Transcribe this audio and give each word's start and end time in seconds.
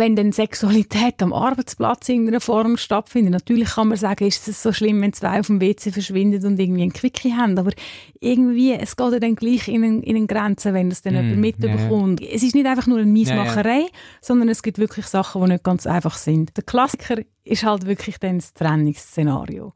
wenn 0.00 0.16
dann 0.16 0.32
Sexualität 0.32 1.22
am 1.22 1.32
Arbeitsplatz 1.32 2.08
in 2.08 2.16
irgendeiner 2.16 2.40
Form 2.40 2.76
stattfindet, 2.76 3.32
natürlich 3.32 3.70
kann 3.70 3.88
man 3.88 3.98
sagen, 3.98 4.26
ist 4.26 4.48
es 4.48 4.62
so 4.62 4.72
schlimm, 4.72 5.00
wenn 5.02 5.12
zwei 5.12 5.38
auf 5.38 5.46
dem 5.46 5.60
WC 5.60 5.92
verschwinden 5.92 6.44
und 6.44 6.58
irgendwie 6.58 6.82
einen 6.82 6.92
Quickie 6.92 7.34
haben, 7.34 7.56
aber 7.56 7.70
irgendwie, 8.18 8.72
es 8.72 8.96
geht 8.96 9.12
ja 9.12 9.18
dann 9.20 9.36
gleich 9.36 9.68
in 9.68 9.84
einen, 9.84 10.02
in 10.02 10.16
einen 10.16 10.26
Grenzen, 10.26 10.74
wenn 10.74 10.90
das 10.90 11.02
dann 11.02 11.14
mm, 11.14 11.16
jemand 11.16 11.40
mitbekommt. 11.40 12.20
Ja, 12.20 12.26
ja. 12.26 12.34
Es 12.34 12.42
ist 12.42 12.54
nicht 12.54 12.66
einfach 12.66 12.88
nur 12.88 12.98
eine 12.98 13.06
Miesmacherei, 13.06 13.80
ja, 13.80 13.88
sondern 14.20 14.48
es 14.48 14.62
gibt 14.62 14.78
wirklich 14.78 15.06
Sachen, 15.06 15.42
die 15.44 15.52
nicht 15.52 15.64
ganz 15.64 15.86
einfach 15.86 16.16
sind. 16.16 16.56
Der 16.56 16.64
Klassiker 16.64 17.18
ist 17.44 17.62
halt 17.62 17.86
wirklich 17.86 18.18
dann 18.18 18.38
das 18.38 18.52
Trennungsszenario. 18.54 19.72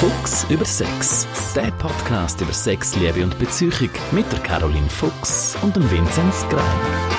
Fuchs 0.00 0.46
über 0.48 0.64
Sex. 0.64 1.26
Der 1.56 1.72
Podcast 1.72 2.40
über 2.40 2.52
Sex, 2.52 2.94
Liebe 2.96 3.24
und 3.24 3.38
Beziehung 3.38 3.90
mit 4.12 4.30
der 4.30 4.38
Caroline 4.40 4.88
Fuchs 4.88 5.56
und 5.62 5.74
dem 5.74 5.90
Vinzenz 5.90 6.46
Greiner. 6.48 7.17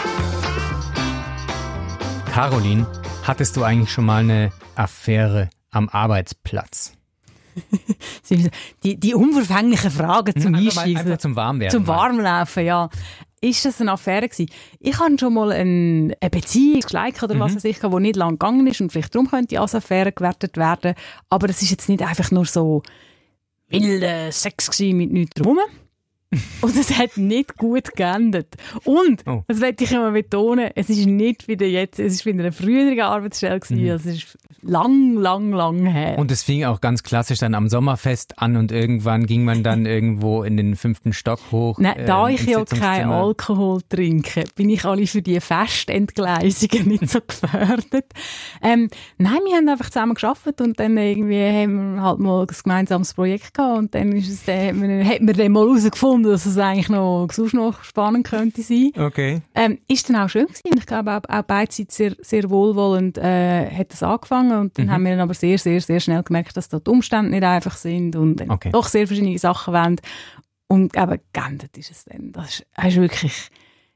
Caroline, 2.39 2.87
hattest 3.23 3.57
du 3.57 3.63
eigentlich 3.63 3.91
schon 3.91 4.05
mal 4.05 4.23
eine 4.23 4.53
Affäre 4.75 5.49
am 5.71 5.89
Arbeitsplatz? 5.89 6.95
die, 8.81 8.97
die 8.97 9.13
unverfänglichen 9.13 9.91
Fragen 9.91 10.39
zum 10.39 10.55
einfach 10.55 10.83
Einschießen. 10.83 11.05
Einfach 11.05 11.17
zum 11.17 11.35
Warmwerden. 11.35 11.77
Zum 11.77 11.87
Warmlaufen, 11.87 12.63
ja. 12.63 12.89
Ist 13.41 13.65
das 13.65 13.81
eine 13.81 13.91
Affäre 13.91 14.29
gewesen? 14.29 14.49
Ich 14.79 14.97
hatte 14.97 15.17
schon 15.19 15.33
mal 15.33 15.51
eine, 15.51 16.15
eine 16.17 16.29
Beziehung, 16.29 16.81
Schleik 16.87 17.21
oder 17.21 17.35
mhm. 17.35 17.39
was 17.41 17.55
weiß 17.57 17.65
ich, 17.65 17.79
die 17.79 17.99
nicht 17.99 18.15
lang 18.15 18.39
gegangen 18.39 18.65
ist 18.67 18.79
und 18.79 18.89
vielleicht 18.93 19.13
darum 19.13 19.29
könnte 19.29 19.59
als 19.59 19.75
Affäre 19.75 20.13
gewertet 20.13 20.55
werden. 20.55 20.93
Aber 21.29 21.49
es 21.49 21.61
ist 21.61 21.71
jetzt 21.71 21.89
nicht 21.89 22.03
einfach 22.03 22.31
nur 22.31 22.45
so 22.45 22.83
wilder 23.67 24.31
Sex 24.31 24.79
mit 24.79 25.11
nichts 25.11 25.33
drum. 25.35 25.59
Und 26.61 26.75
es 26.77 26.97
hat 26.97 27.17
nicht 27.17 27.57
gut 27.57 27.95
geendet. 27.95 28.55
Und, 28.83 29.23
oh. 29.25 29.43
das 29.47 29.59
möchte 29.59 29.83
ich 29.83 29.91
immer 29.91 30.11
betonen, 30.11 30.69
es 30.75 30.89
ist 30.89 31.07
nicht 31.07 31.47
wieder 31.47 31.65
jetzt, 31.65 31.99
es 31.99 32.13
ist 32.13 32.25
wieder 32.25 32.39
eine 32.39 32.51
frühere 32.51 33.05
Arbeitsstelle 33.05 33.59
gewesen, 33.59 33.83
mhm. 33.83 33.91
also 33.91 34.09
es 34.09 34.15
ist 34.15 34.37
lang, 34.61 35.15
lang, 35.15 35.51
lang 35.51 35.85
her. 35.85 36.17
Und 36.17 36.31
es 36.31 36.43
fing 36.43 36.63
auch 36.65 36.81
ganz 36.81 37.03
klassisch 37.03 37.39
dann 37.39 37.55
am 37.55 37.69
Sommerfest 37.69 38.39
an 38.39 38.57
und 38.57 38.71
irgendwann 38.71 39.25
ging 39.25 39.43
man 39.43 39.63
dann 39.63 39.85
irgendwo 39.87 40.43
in 40.43 40.57
den 40.57 40.75
fünften 40.75 41.13
Stock 41.13 41.39
hoch. 41.51 41.77
Nein, 41.79 42.05
da 42.05 42.29
äh, 42.29 42.33
ich 42.33 42.45
ja 42.45 42.63
keinen 42.65 43.11
Alkohol 43.11 43.81
trinke, 43.87 44.43
bin 44.55 44.69
ich 44.69 44.85
alle 44.85 45.07
für 45.07 45.21
die 45.21 45.39
Festentgleisungen 45.39 46.87
nicht 46.87 47.09
so 47.09 47.19
gefördert. 47.25 48.05
Ähm, 48.61 48.89
nein, 49.17 49.39
wir 49.45 49.57
haben 49.57 49.69
einfach 49.69 49.89
zusammen 49.89 50.13
geschafft 50.13 50.61
und 50.61 50.79
dann 50.79 50.97
irgendwie 50.97 51.43
haben 51.43 51.95
wir 51.95 52.01
halt 52.01 52.19
mal 52.19 52.41
ein 52.41 52.47
gemeinsames 52.47 53.13
Projekt 53.13 53.53
gehabt 53.53 53.77
und 53.77 53.95
dann 53.95 54.11
ist 54.11 54.29
es, 54.29 54.45
dann, 54.45 54.67
hat 54.67 54.75
man, 54.75 55.05
hat 55.05 55.21
man 55.21 55.51
mal 55.51 55.67
herausgefunden, 55.67 56.18
gefunden, 56.19 56.31
dass 56.31 56.45
es 56.45 56.57
eigentlich 56.57 56.89
noch, 56.89 57.27
sonst 57.31 57.53
noch 57.53 57.83
spannend 57.83 58.27
könnte 58.27 58.61
sein. 58.61 58.91
Okay. 58.97 59.41
Ähm, 59.55 59.79
ist 59.87 60.09
dann 60.09 60.17
auch 60.17 60.29
schön 60.29 60.47
gewesen. 60.47 60.77
Ich 60.77 60.85
glaube, 60.85 61.11
auch, 61.11 61.29
auch 61.29 61.43
beide 61.43 61.71
Seiten 61.71 61.91
sehr, 61.91 62.15
sehr 62.21 62.49
wohlwollend 62.49 63.17
äh, 63.17 63.69
hat 63.69 63.93
es 63.93 64.03
angefangen 64.03 64.57
und 64.59 64.77
dann 64.77 64.87
mhm. 64.87 64.91
haben 64.91 65.03
wir 65.03 65.11
dann 65.11 65.21
aber 65.21 65.33
sehr, 65.33 65.57
sehr, 65.57 65.81
sehr 65.81 65.99
schnell 65.99 66.23
gemerkt, 66.23 66.55
dass 66.57 66.69
da 66.69 66.79
die 66.79 66.89
Umstände 66.89 67.31
nicht 67.31 67.43
einfach 67.43 67.75
sind 67.77 68.15
und 68.15 68.47
okay. 68.49 68.69
doch 68.71 68.87
sehr 68.87 69.07
verschiedene 69.07 69.37
Sachen 69.37 69.73
wollen. 69.73 70.01
Und 70.67 70.95
eben 70.95 71.19
geendet 71.33 71.77
ist 71.77 71.91
es 71.91 72.05
dann. 72.05 72.31
Das 72.31 72.49
ist, 72.49 72.65
das 72.75 72.85
ist 72.87 72.95
wirklich, 72.97 73.49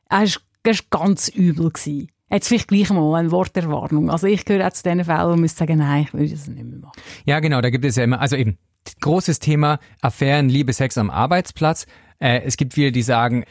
das 0.09 0.23
ist, 0.23 0.41
das 0.63 0.79
ist 0.79 0.89
ganz 0.89 1.27
übel 1.27 1.69
gewesen. 1.69 2.09
Jetzt 2.31 2.47
vielleicht 2.47 2.67
gleich 2.67 2.89
mal 2.89 3.13
ein 3.19 3.29
Wort 3.29 3.55
der 3.55 3.69
Warnung. 3.69 4.09
Also 4.09 4.25
ich 4.25 4.43
gehöre 4.43 4.67
auch 4.67 4.73
zu 4.73 4.81
den 4.81 5.05
Fällen, 5.05 5.31
wo 5.31 5.35
man 5.35 5.47
sagen, 5.47 5.77
nein, 5.77 6.05
ich 6.07 6.13
will 6.15 6.27
das 6.27 6.47
nicht 6.47 6.63
mehr 6.63 6.79
machen. 6.79 6.99
Ja, 7.25 7.39
genau, 7.39 7.61
da 7.61 7.69
gibt 7.69 7.85
es 7.85 7.95
ja 7.95 8.05
immer, 8.05 8.19
also 8.19 8.35
eben, 8.35 8.57
großes 9.01 9.39
Thema 9.39 9.79
Affären, 10.01 10.49
Liebe, 10.49 10.73
Sex 10.73 10.97
am 10.97 11.09
Arbeitsplatz. 11.09 11.85
Äh, 12.19 12.41
es 12.43 12.57
gibt 12.57 12.73
viele, 12.73 12.91
die 12.91 13.01
sagen, 13.01 13.45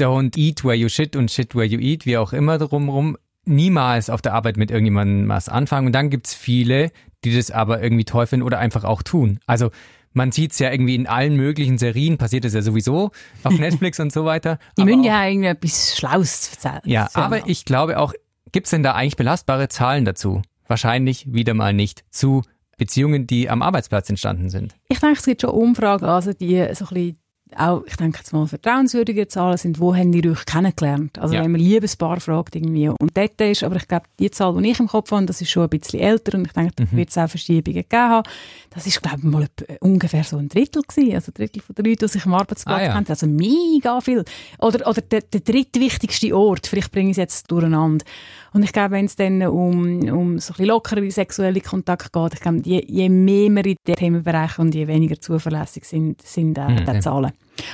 don't 0.00 0.36
eat 0.36 0.64
where 0.64 0.74
you 0.74 0.88
shit 0.88 1.16
und 1.16 1.30
shit 1.30 1.54
where 1.54 1.66
you 1.66 1.78
eat, 1.78 2.06
wie 2.06 2.16
auch 2.16 2.32
immer 2.32 2.58
drumherum. 2.58 3.16
Niemals 3.44 4.10
auf 4.10 4.20
der 4.20 4.34
Arbeit 4.34 4.56
mit 4.56 4.70
irgendjemandem 4.70 5.28
was 5.28 5.48
anfangen. 5.48 5.86
Und 5.86 5.92
dann 5.92 6.10
gibt's 6.10 6.34
viele, 6.34 6.90
die 7.24 7.34
das 7.34 7.50
aber 7.50 7.82
irgendwie 7.82 8.04
toll 8.04 8.26
finden 8.26 8.44
oder 8.44 8.58
einfach 8.58 8.84
auch 8.84 9.02
tun. 9.02 9.40
Also 9.46 9.70
man 10.12 10.32
sieht's 10.32 10.58
ja 10.58 10.70
irgendwie 10.70 10.94
in 10.94 11.06
allen 11.06 11.36
möglichen 11.36 11.78
Serien, 11.78 12.18
passiert 12.18 12.44
es 12.44 12.54
ja 12.54 12.62
sowieso 12.62 13.10
auf 13.44 13.52
Netflix 13.58 14.00
und 14.00 14.12
so 14.12 14.24
weiter. 14.24 14.58
Die 14.76 14.84
müssen 14.84 15.04
ja 15.04 15.26
irgendwie 15.26 15.48
etwas 15.48 15.96
Schlaues 15.96 16.50
erzählen. 16.52 16.80
Ja, 16.84 17.08
aber 17.14 17.48
ich 17.48 17.64
glaube 17.64 17.98
auch, 17.98 18.12
gibt's 18.52 18.70
denn 18.70 18.82
da 18.82 18.92
eigentlich 18.92 19.16
belastbare 19.16 19.68
Zahlen 19.68 20.04
dazu? 20.04 20.42
Wahrscheinlich 20.66 21.32
wieder 21.32 21.54
mal 21.54 21.72
nicht 21.72 22.04
zu 22.10 22.42
Beziehungen, 22.78 23.26
die 23.26 23.50
am 23.50 23.60
Arbeitsplatz 23.60 24.08
entstanden 24.08 24.48
sind. 24.48 24.74
Ich 24.88 25.00
denke, 25.00 25.18
es 25.18 25.24
gibt 25.26 25.42
schon 25.42 25.50
Umfragen, 25.50 26.06
also 26.06 26.32
die 26.32 26.56
so 26.56 26.86
ein 26.86 26.94
bisschen 26.94 27.20
auch, 27.56 27.84
ich 27.86 27.96
denke 27.96 28.18
jetzt 28.18 28.32
mal, 28.32 28.46
vertrauenswürdige 28.46 29.28
Zahlen 29.28 29.56
sind, 29.56 29.80
wo 29.80 29.94
haben 29.94 30.12
die 30.12 30.28
euch 30.28 30.44
kennengelernt? 30.44 31.18
Also 31.18 31.34
ja. 31.34 31.42
wenn 31.42 31.52
man 31.52 31.60
Liebespaar 31.60 32.20
fragt 32.20 32.56
irgendwie 32.56 32.88
und 32.88 33.16
dort 33.16 33.40
ist, 33.40 33.62
aber 33.62 33.76
ich 33.76 33.88
glaube, 33.88 34.06
die 34.18 34.30
Zahl, 34.30 34.54
die 34.60 34.70
ich 34.70 34.80
im 34.80 34.88
Kopf 34.88 35.10
habe, 35.12 35.26
das 35.26 35.40
ist 35.40 35.50
schon 35.50 35.64
ein 35.64 35.68
bisschen 35.68 36.00
älter 36.00 36.36
und 36.36 36.46
ich 36.46 36.52
denke, 36.52 36.72
da 36.76 36.84
mhm. 36.84 36.96
wird 36.96 37.10
es 37.10 37.18
auch 37.18 37.28
Verschiebungen 37.28 37.82
gegeben 37.82 38.02
haben. 38.02 38.28
Das 38.70 38.86
ist, 38.86 39.02
glaube 39.02 39.18
ich, 39.18 39.24
mal 39.24 39.46
ungefähr 39.80 40.24
so 40.24 40.36
ein 40.36 40.48
Drittel 40.48 40.82
gewesen, 40.82 41.14
also 41.14 41.30
ein 41.30 41.34
Drittel 41.34 41.62
von 41.62 41.74
den 41.74 41.84
Leuten, 41.84 42.06
die 42.06 42.08
sich 42.08 42.24
am 42.24 42.34
Arbeitsplatz 42.34 42.80
ah, 42.80 42.84
ja. 42.84 42.92
kennen, 42.92 43.06
also 43.08 43.26
mega 43.26 44.00
viel. 44.00 44.24
Oder, 44.58 44.86
oder 44.86 45.00
der, 45.00 45.22
der 45.22 45.40
drittwichtigste 45.40 46.36
Ort, 46.36 46.66
vielleicht 46.66 46.92
bringe 46.92 47.10
ich 47.10 47.14
es 47.14 47.18
jetzt 47.18 47.50
durcheinander. 47.50 48.04
Und 48.52 48.62
ich 48.62 48.72
glaube, 48.72 48.92
wenn 48.92 49.04
es 49.04 49.16
dann 49.16 49.42
um, 49.42 50.00
um 50.08 50.38
so 50.38 50.52
ein 50.52 50.56
bisschen 50.56 50.66
lockere 50.66 51.10
sexuelle 51.10 51.60
Kontakte 51.60 52.10
geht, 52.12 52.34
ich 52.34 52.40
glaube, 52.40 52.60
je, 52.64 52.84
je 52.86 53.08
mehr 53.08 53.50
wir 53.50 53.66
in 53.66 53.76
den 53.86 53.94
Themenbereichen 53.94 54.64
und 54.64 54.74
je 54.74 54.86
weniger 54.86 55.20
zuverlässig 55.20 55.84
sind, 55.84 56.22
sind 56.22 56.56
äh, 56.58 56.68
mhm. 56.68 56.84
die 56.84 57.00
Zahlen. 57.00 57.32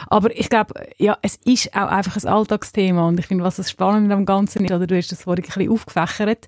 Aber 0.09 0.37
ich 0.37 0.49
glaube, 0.49 0.75
ja, 0.99 1.17
es 1.23 1.37
ist 1.45 1.75
auch 1.75 1.89
einfach 1.89 2.17
ein 2.17 2.27
Alltagsthema 2.29 3.07
und 3.09 3.19
ich 3.19 3.27
finde, 3.27 3.45
was 3.45 3.57
das 3.57 3.71
Spannende 3.71 4.15
am 4.15 4.25
Ganzen 4.25 4.65
ist, 4.65 4.73
oder 4.73 4.87
du 4.87 4.97
hast 4.97 5.13
das 5.13 5.23
vorhin 5.23 5.45
ein 5.45 5.47
bisschen 5.47 5.71
aufgefächert, 5.71 6.47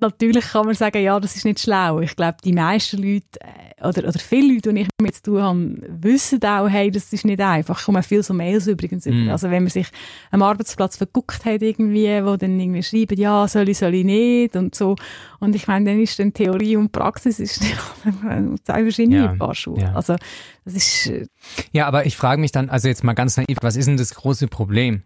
natürlich 0.00 0.44
kann 0.48 0.66
man 0.66 0.74
sagen, 0.74 1.02
ja, 1.02 1.18
das 1.18 1.36
ist 1.36 1.44
nicht 1.44 1.60
schlau. 1.60 2.00
Ich 2.00 2.16
glaube, 2.16 2.36
die 2.44 2.52
meisten 2.52 2.98
Leute, 2.98 3.26
äh, 3.40 3.86
oder, 3.86 4.08
oder 4.08 4.18
viele 4.18 4.54
Leute, 4.54 4.72
die 4.72 4.80
ich 4.80 4.88
mit 5.00 5.14
zu 5.14 5.22
tun 5.22 5.42
habe, 5.42 5.76
wissen 5.88 6.42
auch, 6.44 6.68
hey, 6.68 6.90
das 6.90 7.12
ist 7.12 7.24
nicht 7.24 7.40
einfach. 7.40 7.78
Ich 7.78 7.84
komme 7.84 8.02
viel 8.02 8.22
so 8.22 8.34
Mails 8.34 8.66
übrigens 8.66 9.06
mm. 9.06 9.28
Also 9.30 9.50
wenn 9.50 9.62
man 9.62 9.70
sich 9.70 9.88
am 10.30 10.42
Arbeitsplatz 10.42 10.96
verguckt 10.96 11.44
hat 11.44 11.62
irgendwie, 11.62 12.06
wo 12.24 12.36
dann 12.36 12.58
irgendwie 12.58 12.82
schreiben, 12.82 13.18
ja, 13.18 13.46
soll 13.48 13.68
ich, 13.68 13.78
soll 13.78 13.94
ich 13.94 14.04
nicht 14.04 14.56
und 14.56 14.74
so. 14.74 14.96
Und 15.40 15.54
ich 15.54 15.66
meine, 15.66 15.90
dann 15.90 16.00
ist 16.00 16.18
dann 16.18 16.32
Theorie 16.32 16.76
und 16.76 16.92
Praxis 16.92 17.40
ist 17.40 17.62
zwei 18.64 18.82
verschiedene 18.82 19.16
ja, 19.16 19.34
Paar 19.34 19.54
Schuhe. 19.54 19.80
Ja. 19.80 19.94
Also 19.94 20.16
das 20.64 20.74
ist... 20.74 21.06
Äh, 21.06 21.26
ja, 21.72 21.86
aber 21.86 22.06
ich 22.06 22.16
frage 22.16 22.40
mich 22.40 22.52
dann, 22.52 22.70
also 22.70 22.88
jetzt 22.88 23.04
mal 23.04 23.14
ganz 23.14 23.36
naiv, 23.36 23.58
was 23.62 23.76
ist 23.76 23.86
denn 23.86 23.96
das 23.96 24.14
große 24.14 24.48
Problem? 24.48 25.02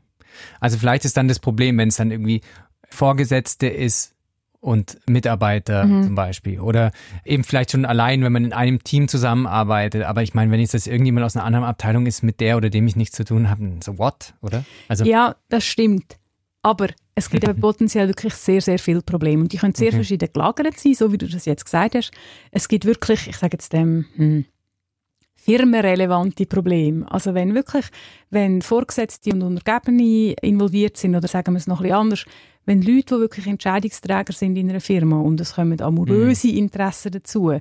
Also 0.61 0.79
vielleicht 0.79 1.05
ist 1.05 1.17
dann 1.17 1.29
das 1.29 1.39
Problem, 1.39 1.79
wenn 1.79 1.89
es 1.89 1.97
dann 1.97 2.11
irgendwie 2.11 2.41
Vorgesetzte 2.89 3.67
ist, 3.69 4.15
und 4.61 4.99
Mitarbeiter 5.09 5.85
mhm. 5.85 6.05
zum 6.05 6.15
Beispiel. 6.15 6.61
Oder 6.61 6.93
eben 7.25 7.45
vielleicht 7.45 7.73
schon 7.73 7.85
allein, 7.85 8.23
wenn 8.23 8.33
man 8.33 8.45
in 8.45 8.53
einem 8.53 8.85
Team 8.85 9.09
zusammenarbeitet. 9.09 10.05
Aber 10.05 10.23
ich 10.23 10.35
meine, 10.35 10.53
wenn 10.53 10.61
jetzt 10.61 10.75
das 10.75 10.87
irgendjemand 10.87 11.25
aus 11.25 11.37
einer 11.37 11.47
anderen 11.47 11.65
Abteilung 11.65 12.07
ist, 12.07 12.23
mit 12.23 12.41
der 12.41 12.57
oder 12.57 12.71
dem 12.71 12.87
ich 12.87 12.97
nichts 12.97 13.17
zu 13.17 13.25
tun 13.25 13.49
habe, 13.49 13.79
so 13.83 13.99
what, 13.99 14.35
oder? 14.43 14.65
Also 14.89 15.05
ja, 15.05 15.37
das 15.49 15.65
stimmt. 15.65 16.17
Aber 16.63 16.89
es 17.15 17.31
gibt 17.31 17.49
aber 17.49 17.55
potenziell 17.61 18.09
wirklich 18.09 18.35
sehr, 18.35 18.61
sehr 18.61 18.79
viele 18.79 19.01
Probleme. 19.01 19.43
Und 19.43 19.53
die 19.53 19.57
können 19.57 19.75
sehr 19.75 19.89
okay. 19.89 19.97
verschieden 19.97 20.29
gelagert 20.33 20.79
sein, 20.79 20.95
so 20.95 21.11
wie 21.11 21.19
du 21.19 21.27
das 21.27 21.47
jetzt 21.47 21.65
gesagt 21.65 21.95
hast. 21.95 22.11
Es 22.51 22.69
gibt 22.69 22.85
wirklich, 22.85 23.29
ich 23.29 23.37
sage 23.39 23.55
jetzt 23.55 23.73
dem, 23.73 24.05
hm, 24.17 24.45
firmenrelevante 25.37 26.45
Probleme. 26.45 27.11
Also 27.11 27.33
wenn 27.33 27.55
wirklich, 27.55 27.87
wenn 28.29 28.61
Vorgesetzte 28.61 29.31
und 29.31 29.43
Untergebene 29.43 30.35
involviert 30.43 30.99
sind, 30.99 31.17
oder 31.17 31.29
sagen 31.29 31.55
wir 31.55 31.59
es 31.59 31.67
noch 31.67 31.81
ein 31.81 31.85
bisschen 31.85 31.97
anders, 31.97 32.25
wenn 32.67 32.83
Leute, 32.83 33.15
die 33.15 33.21
wirklich 33.21 33.47
Entscheidungsträger 33.47 34.33
sind 34.33 34.57
in 34.57 34.71
einer 34.71 34.81
Firma 34.81 35.21
und 35.21 35.41
es 35.41 35.55
kommen 35.55 35.81
amoröse 35.81 36.49
mm. 36.49 36.57
Interessen 36.57 37.13
dazu, 37.13 37.59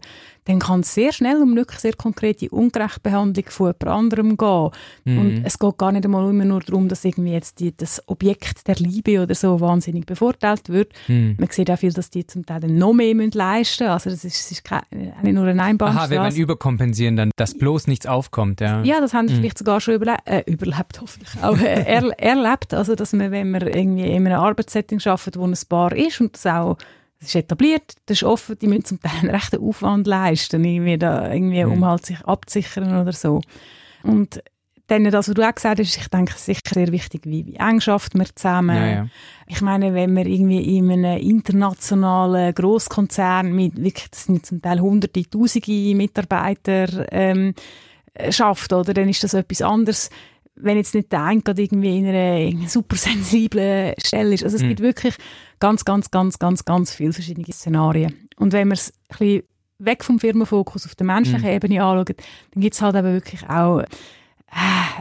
dann 0.50 0.58
kann 0.58 0.80
es 0.80 0.96
sehr 0.96 1.12
schnell 1.12 1.44
um 1.44 1.56
wirklich 1.56 1.80
sehr 1.80 1.94
konkrete 1.94 2.50
Ungerechtbehandlung 2.50 3.46
von 3.50 3.68
jemand 3.68 3.88
anderem 3.88 4.36
gehen. 4.36 4.70
Mm. 5.06 5.20
Und 5.20 5.44
es 5.46 5.60
geht 5.60 5.78
gar 5.78 5.92
nicht 5.92 6.06
einmal 6.06 6.28
immer 6.28 6.44
nur 6.44 6.62
darum, 6.62 6.88
dass 6.88 7.06
irgendwie 7.06 7.34
jetzt 7.34 7.60
die, 7.60 7.76
das 7.78 8.02
Objekt 8.08 8.68
der 8.68 8.76
Liebe 8.78 9.22
oder 9.22 9.36
so 9.36 9.60
wahnsinnig 9.60 10.08
bevorteilt 10.08 10.70
wird. 10.70 10.92
Mm. 11.08 11.34
Man 11.38 11.50
sieht 11.52 11.70
auch 11.70 11.78
viel, 11.78 11.94
dass 11.94 12.10
die 12.10 12.25
zum 12.25 12.48
Teil 12.48 12.62
noch 12.62 12.94
mehr 12.94 13.13
müssen 13.13 13.38
leisten 13.38 13.84
müssen. 13.84 13.92
Also 13.92 14.10
das 14.10 14.25
ist, 14.25 14.40
das 14.40 14.51
ist 14.51 14.63
kein, 14.63 14.81
nicht 14.90 15.36
nur 15.36 15.46
eine 15.46 15.62
Einbahnstraße. 15.62 16.06
Aha, 16.06 16.10
wenn 16.10 16.31
man 16.31 16.36
überkompensieren, 16.36 17.16
dann, 17.16 17.30
dass 17.36 17.56
bloß 17.56 17.86
nichts 17.86 18.07
aufkommt. 18.07 18.60
Ja, 18.60 18.81
ja 18.81 19.02
das 19.02 19.13
haben 19.13 19.28
sie 19.28 19.36
vielleicht 19.36 19.60
sogar 19.60 19.80
schon 19.80 19.94
überle 19.94 20.18
äh, 20.25 20.42
überlebt, 20.48 21.00
hoffentlich 21.00 21.44
auch 21.44 21.60
äh, 21.60 21.84
er 21.84 22.10
erlebt. 22.19 22.74
Also 22.74 22.95
dass 22.95 23.13
man, 23.13 23.30
wenn 23.30 23.52
man 23.52 23.62
irgendwie 23.62 24.02
in 24.02 24.25
einem 24.25 24.40
Arbeitssetting 24.40 25.00
Setting 25.00 25.12
arbeiten, 25.12 25.40
wo 25.40 25.45
ein 25.45 25.56
Bar 25.69 25.95
ist 25.95 26.19
und 26.19 26.34
das 26.34 26.48
auch 26.48 26.78
das 27.19 27.30
ist 27.30 27.36
etabliert, 27.36 27.94
das 28.06 28.18
ist 28.18 28.24
offen, 28.24 28.57
die 28.60 28.68
müssen 28.68 28.86
zum 28.86 29.01
Teil 29.01 29.19
einen 29.21 29.30
rechten 29.31 29.62
Aufwand 29.62 30.07
leisten, 30.07 30.63
irgendwie, 30.63 30.98
da, 30.98 31.31
irgendwie 31.31 31.63
mhm. 31.63 31.74
um 31.74 31.86
halt 31.86 32.06
sich 32.06 32.19
abzusichern 32.25 33.01
oder 33.01 33.13
so. 33.13 33.42
Und 34.04 34.42
dann 34.89 35.04
das, 35.04 35.27
was 35.27 35.36
du 35.36 35.48
auch 35.48 35.54
gesagt 35.54 35.80
hast, 35.80 35.98
ich 35.98 36.07
denke, 36.07 36.31
es 36.31 36.39
ist 36.39 36.45
sicher 36.45 36.74
sehr 36.74 36.92
wichtig, 36.92 37.21
wie, 37.25 37.45
wie 37.45 37.56
eng 37.56 37.80
schafft 37.80 38.16
man 38.16 38.27
zusammen. 38.33 38.75
Ja, 38.75 38.88
ja. 38.88 39.07
Ich 39.48 39.62
meine, 39.62 39.94
wenn 39.94 40.13
man 40.13 40.25
irgendwie 40.25 40.77
in 40.77 40.92
einem 40.92 41.19
internationalen 41.19 42.54
Grosskonzern 42.54 43.54
mit 43.54 43.75
wirklich, 43.77 44.10
das 44.10 44.25
sind 44.25 44.45
zum 44.45 44.62
Teil 44.62 44.80
hunderte, 44.80 45.24
tausende 45.30 45.95
Mitarbeiter 45.95 47.12
ähm, 47.12 47.54
schafft, 48.30 48.74
oder, 48.74 48.94
dann 48.94 49.10
ist 49.10 49.24
das 49.24 49.33
etwas 49.33 49.62
anderes, 49.62 50.10
wenn 50.59 50.77
jetzt 50.77 50.94
nicht 50.94 51.11
der 51.11 51.23
eine 51.23 51.41
gerade 51.41 51.61
irgendwie 51.61 51.97
in 51.97 52.07
einer 52.07 52.69
super 52.69 52.95
sensiblen 52.95 53.94
Stelle 54.03 54.33
ist. 54.33 54.44
Also 54.44 54.57
es 54.57 54.63
mhm. 54.63 54.69
gibt 54.69 54.81
wirklich 54.81 55.15
ganz, 55.59 55.85
ganz, 55.85 56.11
ganz, 56.11 56.39
ganz, 56.39 56.65
ganz 56.65 56.94
viele 56.94 57.13
verschiedene 57.13 57.51
Szenarien. 57.51 58.29
Und 58.38 58.53
wenn 58.53 58.67
man 58.67 58.75
es 58.75 58.94
ein 59.09 59.17
bisschen 59.17 59.44
weg 59.79 60.03
vom 60.03 60.19
Firmenfokus 60.19 60.85
auf 60.85 60.95
der 60.95 61.06
menschlichen 61.06 61.47
mhm. 61.47 61.56
Ebene 61.56 61.83
anschaut, 61.83 62.09
dann 62.09 62.61
gibt 62.61 62.75
es 62.75 62.81
halt 62.81 62.95
eben 62.95 63.13
wirklich 63.13 63.50
auch 63.50 63.83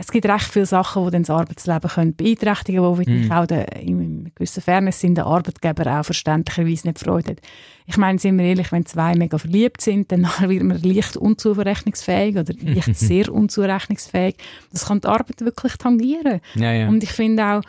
es 0.01 0.09
gibt 0.09 0.27
recht 0.27 0.47
viele 0.47 0.67
Sachen, 0.67 1.05
die 1.05 1.11
dann 1.11 1.23
das 1.23 1.31
Arbeitsleben 1.31 1.91
können 1.91 2.15
beeinträchtigen 2.15 2.83
können, 2.83 2.99
wo 2.99 3.11
mhm. 3.11 3.33
auch 3.33 3.47
der, 3.47 3.77
in 3.77 4.31
gewisser 4.35 4.61
Fairness 4.61 5.01
sind 5.01 5.17
der 5.17 5.27
Arbeitgeber 5.27 5.99
auch 5.99 6.05
verständlicherweise 6.05 6.89
nicht 6.89 6.99
Freude 6.99 7.33
hat. 7.33 7.41
Ich 7.87 7.97
meine, 7.97 8.19
sind 8.19 8.39
wir 8.39 8.45
ehrlich, 8.45 8.71
wenn 8.71 8.85
zwei 8.85 9.15
mega 9.15 9.39
verliebt 9.39 9.81
sind, 9.81 10.13
dann 10.13 10.23
wird 10.41 10.63
man 10.63 10.81
leicht 10.83 11.17
unzurechnungsfähig 11.17 12.37
oder 12.37 12.53
leicht 12.61 12.97
sehr 12.97 13.33
unzurechnungsfähig. 13.33 14.37
Das 14.73 14.87
kann 14.87 15.01
die 15.01 15.09
Arbeit 15.09 15.41
wirklich 15.41 15.77
tangieren. 15.77 16.41
Ja, 16.55 16.73
ja. 16.73 16.89
Und 16.89 17.03
ich 17.03 17.13
finde 17.13 17.45
auch, 17.45 17.63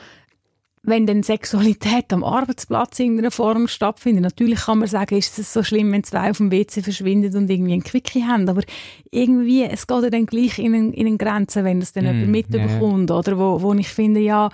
wenn 0.84 1.06
dann 1.06 1.24
Sexualität 1.24 2.12
am 2.14 2.24
Arbeitsplatz 2.24 3.00
in 3.00 3.06
irgendeiner 3.06 3.32
Form 3.32 3.68
stattfindet. 3.68 4.24
Natürlich 4.24 4.62
kann 4.62 4.80
man 4.80 4.88
sagen, 4.88 5.18
ist 5.18 5.38
es 5.38 5.52
so 5.52 5.64
schlimm, 5.64 5.92
wenn 5.92 6.04
zwei 6.04 6.32
auf 6.32 6.38
dem 6.38 6.52
WC 6.52 6.82
verschwinden 6.82 7.36
und 7.36 7.50
irgendwie 7.50 7.74
ein 7.74 7.84
Quickie 7.84 8.24
haben, 8.24 8.48
aber 8.48 8.62
irgendwie, 9.12 9.64
es 9.64 9.88
geht 9.88 10.04
ja 10.04 10.10
dann 10.10 10.26
gleich 10.26 10.58
in, 10.60 10.74
einen, 10.74 10.94
in 10.94 11.08
eine 11.08 11.18
Grenze, 11.18 11.64
wenn 11.64 11.82
es 11.82 11.92
dann 11.94 12.06
mm, 12.06 12.08
jemand 12.08 12.30
mitbekommt, 12.30 13.10
ja. 13.10 13.18
oder 13.18 13.38
wo, 13.38 13.62
wo 13.62 13.74
ich 13.74 13.90
finde, 13.90 14.22
ja, 14.22 14.50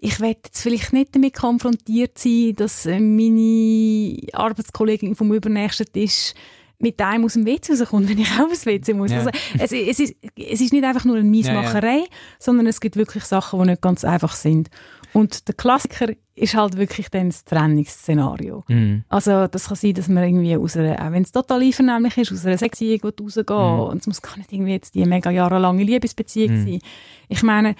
ich 0.00 0.20
werde 0.20 0.40
jetzt 0.44 0.62
vielleicht 0.62 0.92
nicht 0.92 1.14
damit 1.14 1.34
konfrontiert 1.34 2.18
sein, 2.18 2.54
dass 2.56 2.86
äh, 2.86 3.00
meine 3.00 4.16
Arbeitskollegin 4.32 5.14
vom 5.14 5.32
übernächsten 5.32 5.86
Tisch 5.92 6.34
mit 6.80 7.00
einem 7.00 7.24
aus 7.24 7.32
dem 7.32 7.44
WC 7.44 7.72
rauskommt, 7.72 8.08
wenn 8.08 8.18
ich 8.18 8.30
auch 8.32 8.46
aufs 8.46 8.66
WC 8.66 8.94
muss. 8.94 9.10
Ja. 9.10 9.18
Also, 9.18 9.30
es, 9.58 9.72
es, 9.72 10.00
ist, 10.00 10.16
es 10.36 10.60
ist 10.60 10.72
nicht 10.72 10.84
einfach 10.84 11.04
nur 11.04 11.16
eine 11.16 11.28
Miesmacherei, 11.28 11.96
ja, 11.96 12.02
ja. 12.02 12.06
sondern 12.38 12.66
es 12.66 12.80
gibt 12.80 12.96
wirklich 12.96 13.24
Sachen, 13.24 13.60
die 13.60 13.70
nicht 13.70 13.82
ganz 13.82 14.04
einfach 14.04 14.34
sind. 14.34 14.70
Und 15.12 15.48
der 15.48 15.54
Klassiker 15.54 16.08
ist 16.34 16.54
halt 16.54 16.76
wirklich 16.76 17.08
dann 17.10 17.30
das 17.30 17.44
Trennungsszenario. 17.44 18.64
Mhm. 18.68 19.04
Also 19.08 19.46
das 19.46 19.68
kann 19.68 19.76
sein, 19.76 19.94
dass 19.94 20.08
man 20.08 20.24
irgendwie 20.24 20.56
aus 20.56 20.76
einer, 20.76 21.00
auch 21.00 21.12
wenn 21.12 21.22
es 21.22 21.32
total 21.32 21.62
einvernehmlich 21.62 22.16
ist, 22.18 22.32
aus 22.32 22.46
einer 22.46 22.58
Sexbeziehung 22.58 23.00
rausgehen 23.02 23.74
mhm. 23.74 23.80
und 23.80 24.00
es 24.00 24.06
muss 24.06 24.22
gar 24.22 24.36
nicht 24.36 24.52
irgendwie 24.52 24.72
jetzt 24.72 24.94
die 24.94 25.04
mega 25.04 25.30
jahrelange 25.30 25.82
Liebesbeziehung 25.82 26.60
mhm. 26.60 26.66
sein. 26.66 26.78
Ich 27.28 27.42
meine, 27.42 27.74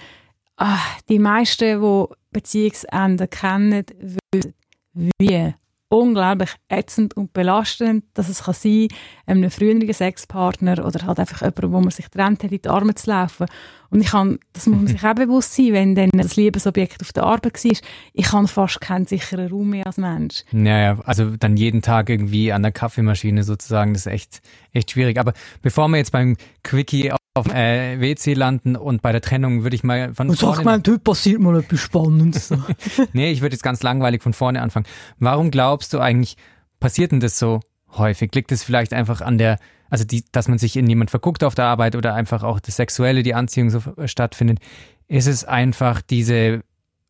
ach, 0.57 1.01
die 1.07 1.19
meisten, 1.19 1.81
die 1.81 2.05
Beziehungsenden 2.31 3.29
kennen, 3.29 3.85
wissen, 4.31 4.53
wie 4.93 5.53
unglaublich 5.89 6.51
ätzend 6.69 7.17
und 7.17 7.33
belastend, 7.33 8.05
dass 8.13 8.29
es 8.29 8.43
kann 8.43 8.53
sein 8.53 8.87
einem 9.25 9.49
früheren 9.49 9.91
Sexpartner 9.91 10.85
oder 10.85 11.05
halt 11.05 11.19
einfach 11.19 11.41
jemand, 11.41 11.73
wo 11.73 11.79
man 11.79 11.89
sich 11.89 12.07
trennt 12.09 12.43
hat, 12.43 12.51
in 12.51 12.61
die 12.61 12.69
Arme 12.69 12.93
zu 12.93 13.09
laufen. 13.09 13.47
Und 13.91 14.01
ich 14.01 14.07
kann, 14.07 14.39
das 14.53 14.67
muss 14.67 14.77
man 14.77 14.87
sich 14.87 15.03
auch 15.03 15.15
bewusst 15.15 15.55
sein, 15.55 15.73
wenn 15.73 15.95
dann 15.95 16.09
das 16.13 16.35
Liebesobjekt 16.35 17.01
auf 17.01 17.13
der 17.13 17.23
Arbeit 17.23 17.63
war, 17.63 17.71
ich 18.13 18.25
kann 18.25 18.47
fast 18.47 18.81
keinen 18.81 19.05
sicheren 19.05 19.49
Raum 19.49 19.71
mehr 19.71 19.87
als 19.87 19.97
Mensch. 19.97 20.43
Ja, 20.51 20.79
ja, 20.79 20.99
also 21.05 21.35
dann 21.37 21.57
jeden 21.57 21.81
Tag 21.81 22.09
irgendwie 22.09 22.51
an 22.51 22.61
der 22.61 22.71
Kaffeemaschine 22.71 23.43
sozusagen, 23.43 23.93
das 23.93 24.05
ist 24.05 24.11
echt, 24.11 24.41
echt 24.73 24.91
schwierig. 24.91 25.19
Aber 25.19 25.33
bevor 25.61 25.87
wir 25.87 25.97
jetzt 25.97 26.11
beim 26.11 26.37
Quickie 26.63 27.11
auf 27.35 27.47
äh, 27.53 27.99
WC 27.99 28.33
landen 28.33 28.75
und 28.75 29.01
bei 29.01 29.11
der 29.11 29.21
Trennung 29.21 29.63
würde 29.63 29.75
ich 29.75 29.83
mal 29.83 30.13
von 30.13 30.29
und 30.29 30.37
vorne... 30.37 30.55
Sag 30.57 30.65
mal, 30.65 30.77
heute 30.77 30.99
passiert 30.99 31.39
mal 31.39 31.59
etwas 31.59 31.79
Spannendes. 31.79 32.53
nee, 33.13 33.31
ich 33.31 33.41
würde 33.41 33.55
jetzt 33.55 33.63
ganz 33.63 33.81
langweilig 33.83 34.21
von 34.21 34.33
vorne 34.33 34.61
anfangen. 34.61 34.85
Warum 35.19 35.51
glaubst 35.51 35.93
du 35.93 35.99
eigentlich, 35.99 36.35
passiert 36.79 37.11
denn 37.11 37.19
das 37.19 37.39
so 37.39 37.61
häufig? 37.97 38.33
Liegt 38.33 38.51
es 38.51 38.63
vielleicht 38.63 38.93
einfach 38.93 39.21
an 39.21 39.37
der, 39.37 39.59
also 39.89 40.03
die, 40.03 40.23
dass 40.31 40.47
man 40.47 40.57
sich 40.57 40.75
in 40.75 40.87
jemand 40.87 41.09
verguckt 41.09 41.43
auf 41.43 41.55
der 41.55 41.65
Arbeit 41.65 41.95
oder 41.95 42.13
einfach 42.13 42.43
auch 42.43 42.59
das 42.59 42.75
Sexuelle, 42.75 43.23
die 43.23 43.33
Anziehung 43.33 43.69
so 43.69 43.81
stattfindet? 44.05 44.59
Ist 45.07 45.27
es 45.27 45.43
einfach 45.43 46.01
diese 46.01 46.63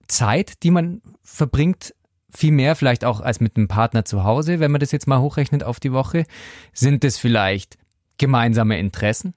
Zeit, 0.07 0.63
die 0.63 0.71
man 0.71 1.01
verbringt 1.21 1.93
viel 2.31 2.51
mehr 2.51 2.75
vielleicht 2.75 3.05
auch 3.05 3.21
als 3.21 3.39
mit 3.39 3.57
einem 3.57 3.67
Partner 3.67 4.05
zu 4.05 4.23
Hause, 4.23 4.59
wenn 4.59 4.71
man 4.71 4.79
das 4.79 4.91
jetzt 4.91 5.07
mal 5.07 5.19
hochrechnet 5.19 5.63
auf 5.63 5.79
die 5.79 5.91
Woche? 5.91 6.25
Sind 6.73 7.03
es 7.03 7.17
vielleicht 7.17 7.77
gemeinsame 8.17 8.77
Interessen? 8.79 9.33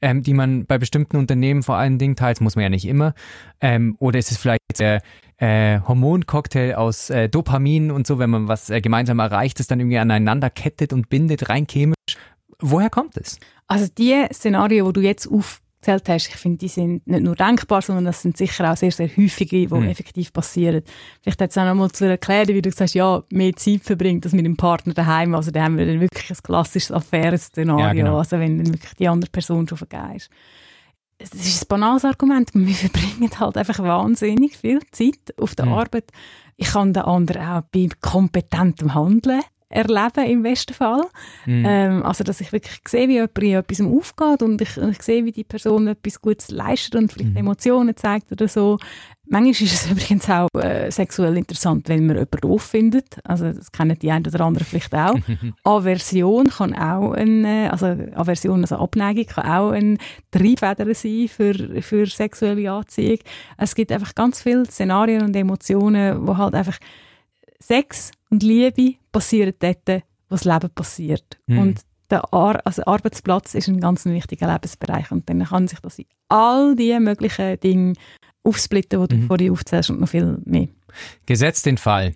Ähm, 0.00 0.22
die 0.22 0.34
man 0.34 0.66
bei 0.66 0.78
bestimmten 0.78 1.16
Unternehmen 1.16 1.62
vor 1.62 1.76
allen 1.76 1.98
Dingen 1.98 2.16
teilt, 2.16 2.40
muss 2.40 2.56
man 2.56 2.64
ja 2.64 2.68
nicht 2.68 2.86
immer. 2.86 3.14
Ähm, 3.60 3.96
oder 3.98 4.18
ist 4.18 4.30
es 4.30 4.38
vielleicht 4.38 4.60
der 4.78 5.02
äh, 5.38 5.80
Hormoncocktail 5.80 6.74
aus 6.74 7.10
äh, 7.10 7.28
Dopamin 7.28 7.90
und 7.90 8.06
so, 8.06 8.18
wenn 8.18 8.30
man 8.30 8.48
was 8.48 8.70
äh, 8.70 8.80
gemeinsam 8.80 9.18
erreicht, 9.18 9.58
das 9.58 9.66
dann 9.66 9.80
irgendwie 9.80 9.98
aneinander 9.98 10.50
kettet 10.50 10.92
und 10.92 11.08
bindet, 11.08 11.48
rein 11.48 11.66
chemisch. 11.66 12.16
Woher 12.60 12.90
kommt 12.90 13.16
es? 13.16 13.38
Also 13.68 13.86
die 13.96 14.26
Szenarien, 14.32 14.84
wo 14.84 14.92
du 14.92 15.00
jetzt 15.00 15.30
auf 15.30 15.60
erzählt 15.80 16.08
hast, 16.08 16.28
ich 16.28 16.36
finde, 16.36 16.58
die 16.58 16.68
sind 16.68 17.06
nicht 17.06 17.22
nur 17.22 17.36
denkbar, 17.36 17.82
sondern 17.82 18.04
das 18.04 18.22
sind 18.22 18.36
sicher 18.36 18.70
auch 18.70 18.76
sehr, 18.76 18.90
sehr 18.90 19.08
häufige, 19.08 19.66
die 19.66 19.74
mhm. 19.74 19.88
effektiv 19.88 20.32
passieren. 20.32 20.82
Vielleicht 21.22 21.40
jetzt 21.40 21.58
auch 21.58 21.64
noch 21.64 21.74
mal 21.74 21.90
zu 21.90 22.04
erklären, 22.04 22.48
wie 22.48 22.62
du 22.62 22.70
sagst, 22.70 22.94
ja, 22.94 23.22
mehr 23.30 23.54
Zeit 23.54 23.82
verbringt 23.82 24.24
als 24.24 24.34
mit 24.34 24.44
dem 24.44 24.56
Partner 24.56 24.94
daheim. 24.94 25.34
Also 25.34 25.50
da 25.50 25.62
haben 25.62 25.78
wir 25.78 25.86
dann 25.86 26.00
wirklich 26.00 26.30
ein 26.30 26.36
klassisches 26.42 26.92
Affäre-Szenario, 26.92 27.86
ja, 27.86 27.92
genau. 27.92 28.18
also 28.18 28.38
wenn 28.38 28.58
dann 28.58 28.72
wirklich 28.72 28.94
die 28.94 29.08
andere 29.08 29.30
Person 29.30 29.68
schon 29.68 29.78
vergeben 29.78 30.16
ist. 30.16 30.30
Es 31.20 31.32
ist 31.34 31.64
ein 31.64 31.68
banales 31.68 32.04
Argument, 32.04 32.50
wir 32.54 32.74
verbringen 32.74 33.30
halt 33.38 33.56
einfach 33.56 33.78
wahnsinnig 33.80 34.56
viel 34.56 34.80
Zeit 34.92 35.34
auf 35.36 35.54
der 35.56 35.66
mhm. 35.66 35.72
Arbeit. 35.72 36.12
Ich 36.56 36.68
kann 36.68 36.92
den 36.92 37.02
anderen 37.04 37.42
auch 37.42 37.62
bei 37.72 37.88
kompetentem 38.00 38.94
Handeln 38.94 39.42
erleben 39.70 40.24
im 40.26 40.42
besten 40.42 40.74
Fall. 40.74 41.02
Mhm. 41.44 41.64
Ähm, 41.66 42.02
also, 42.02 42.24
dass 42.24 42.40
ich 42.40 42.52
wirklich 42.52 42.80
sehe, 42.86 43.08
wie 43.08 43.14
jemand 43.14 43.38
in 43.38 43.54
etwas 43.54 43.80
aufgeht 43.80 44.42
und 44.42 44.60
ich, 44.62 44.76
ich 44.76 45.02
sehe, 45.02 45.24
wie 45.24 45.32
die 45.32 45.44
Person 45.44 45.88
etwas 45.88 46.20
Gutes 46.20 46.50
leistet 46.50 46.94
und 46.96 47.12
vielleicht 47.12 47.30
mhm. 47.30 47.36
Emotionen 47.36 47.96
zeigt 47.96 48.32
oder 48.32 48.48
so. 48.48 48.78
Manchmal 49.30 49.50
ist 49.50 49.62
es 49.62 49.86
übrigens 49.90 50.28
auch 50.30 50.48
äh, 50.54 50.90
sexuell 50.90 51.36
interessant, 51.36 51.88
wenn 51.90 52.06
man 52.06 52.16
jemanden 52.16 52.40
doof 52.40 52.62
findet. 52.62 53.18
Also, 53.24 53.52
das 53.52 53.70
kennen 53.70 53.98
die 53.98 54.10
einen 54.10 54.26
oder 54.26 54.40
anderen 54.40 54.66
vielleicht 54.66 54.94
auch. 54.94 55.18
Aversion 55.64 56.48
kann 56.48 56.74
auch 56.74 57.12
eine, 57.12 57.70
also 57.70 57.86
Aversion, 58.14 58.62
also 58.62 58.76
Abneigung 58.76 59.26
kann 59.26 59.50
auch 59.50 59.70
ein 59.72 59.98
Triebfeder 60.30 60.94
sein 60.94 61.28
für, 61.28 61.82
für 61.82 62.06
sexuelle 62.06 62.72
Anziehung. 62.72 63.18
Es 63.58 63.74
gibt 63.74 63.92
einfach 63.92 64.14
ganz 64.14 64.42
viele 64.42 64.64
Szenarien 64.64 65.22
und 65.22 65.36
Emotionen, 65.36 66.26
wo 66.26 66.38
halt 66.38 66.54
einfach 66.54 66.78
Sex 67.60 68.12
und 68.30 68.42
Liebe 68.42 68.96
passieren 69.12 69.54
dort, 69.58 69.88
wo 69.88 70.34
das 70.34 70.44
Leben 70.44 70.70
passiert. 70.70 71.38
Mhm. 71.46 71.58
Und 71.58 71.80
der 72.10 72.32
Ar 72.32 72.60
also 72.64 72.84
Arbeitsplatz 72.84 73.54
ist 73.54 73.68
ein 73.68 73.80
ganz 73.80 74.04
wichtiger 74.06 74.50
Lebensbereich 74.52 75.10
und 75.10 75.28
dann 75.28 75.44
kann 75.44 75.68
sich 75.68 75.80
das 75.80 75.98
in 75.98 76.06
all 76.28 76.74
die 76.74 76.98
möglichen 77.00 77.60
Dinge 77.60 77.94
aufsplitten, 78.44 79.00
die 79.02 79.08
du 79.08 79.16
mhm. 79.16 79.26
vorhin 79.26 79.52
aufzählst 79.52 79.90
und 79.90 80.00
noch 80.00 80.08
viel 80.08 80.38
mehr. 80.44 80.68
Gesetzt 81.26 81.66
den 81.66 81.76
Fall, 81.76 82.14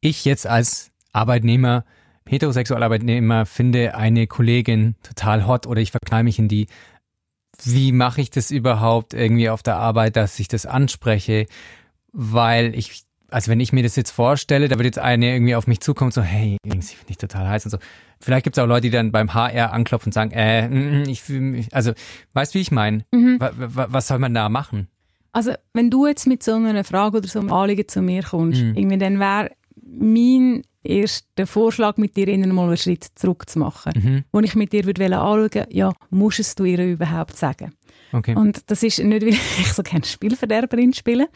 ich 0.00 0.24
jetzt 0.24 0.46
als 0.46 0.90
Arbeitnehmer, 1.12 1.84
heterosexueller 2.26 2.86
Arbeitnehmer, 2.86 3.46
finde 3.46 3.94
eine 3.94 4.26
Kollegin 4.26 4.96
total 5.02 5.46
hot 5.46 5.66
oder 5.66 5.80
ich 5.80 5.92
verknall 5.92 6.24
mich 6.24 6.38
in 6.38 6.48
die. 6.48 6.66
Wie 7.64 7.92
mache 7.92 8.20
ich 8.20 8.30
das 8.30 8.50
überhaupt 8.50 9.14
irgendwie 9.14 9.50
auf 9.50 9.62
der 9.62 9.76
Arbeit, 9.76 10.16
dass 10.16 10.38
ich 10.38 10.48
das 10.48 10.66
anspreche? 10.66 11.46
Weil 12.12 12.74
ich 12.74 13.04
also 13.30 13.50
wenn 13.50 13.60
ich 13.60 13.72
mir 13.72 13.82
das 13.82 13.96
jetzt 13.96 14.10
vorstelle, 14.10 14.68
da 14.68 14.76
wird 14.76 14.86
jetzt 14.86 14.98
eine 14.98 15.32
irgendwie 15.32 15.54
auf 15.54 15.66
mich 15.66 15.80
zukommen, 15.80 16.10
so, 16.10 16.22
hey, 16.22 16.56
ich 16.64 16.86
finde 16.86 17.06
dich 17.08 17.18
total 17.18 17.48
heiß 17.48 17.64
und 17.66 17.70
so. 17.70 17.78
Vielleicht 18.20 18.44
gibt 18.44 18.56
es 18.56 18.62
auch 18.62 18.66
Leute, 18.66 18.82
die 18.82 18.90
dann 18.90 19.12
beim 19.12 19.34
HR 19.34 19.72
anklopfen 19.72 20.08
und 20.08 20.14
sagen, 20.14 20.30
äh, 20.32 20.68
mm, 20.68 21.02
mm, 21.02 21.08
ich 21.08 21.22
fühle 21.22 21.40
mich, 21.40 21.74
also, 21.74 21.92
weißt 22.32 22.54
du, 22.54 22.58
wie 22.58 22.62
ich 22.62 22.72
meine? 22.72 23.04
Mhm. 23.12 23.38
Was 23.40 24.08
soll 24.08 24.18
man 24.18 24.34
da 24.34 24.48
machen? 24.48 24.88
Also, 25.32 25.52
wenn 25.74 25.90
du 25.90 26.06
jetzt 26.06 26.26
mit 26.26 26.42
so 26.42 26.54
einer 26.54 26.84
Frage 26.84 27.18
oder 27.18 27.28
so 27.28 27.38
einem 27.38 27.52
Anliegen 27.52 27.86
zu 27.86 28.02
mir 28.02 28.22
kommst, 28.22 28.62
mhm. 28.62 28.74
irgendwie, 28.74 28.98
dann 28.98 29.20
wäre 29.20 29.50
mein 29.82 30.62
erster 30.82 31.46
Vorschlag, 31.46 31.96
mit 31.96 32.16
dir 32.16 32.26
mal 32.48 32.66
einen 32.66 32.76
Schritt 32.76 33.06
zurück 33.14 33.48
zu 33.48 33.58
machen. 33.58 33.92
Mhm. 33.94 34.24
Wo 34.32 34.40
ich 34.40 34.54
mit 34.54 34.72
dir 34.72 34.84
würde 34.84 35.04
anschauen, 35.04 35.66
ja, 35.70 35.92
musst 36.10 36.40
es 36.40 36.54
du 36.54 36.64
ihr 36.64 36.84
überhaupt 36.84 37.36
sagen? 37.36 37.72
Okay. 38.12 38.34
Und 38.34 38.70
das 38.70 38.82
ist 38.82 38.98
nicht, 38.98 39.22
weil 39.22 39.28
ich 39.60 39.72
so 39.72 39.82
gerne 39.82 40.04
Spielverderberin 40.04 40.92
spiele, 40.92 41.28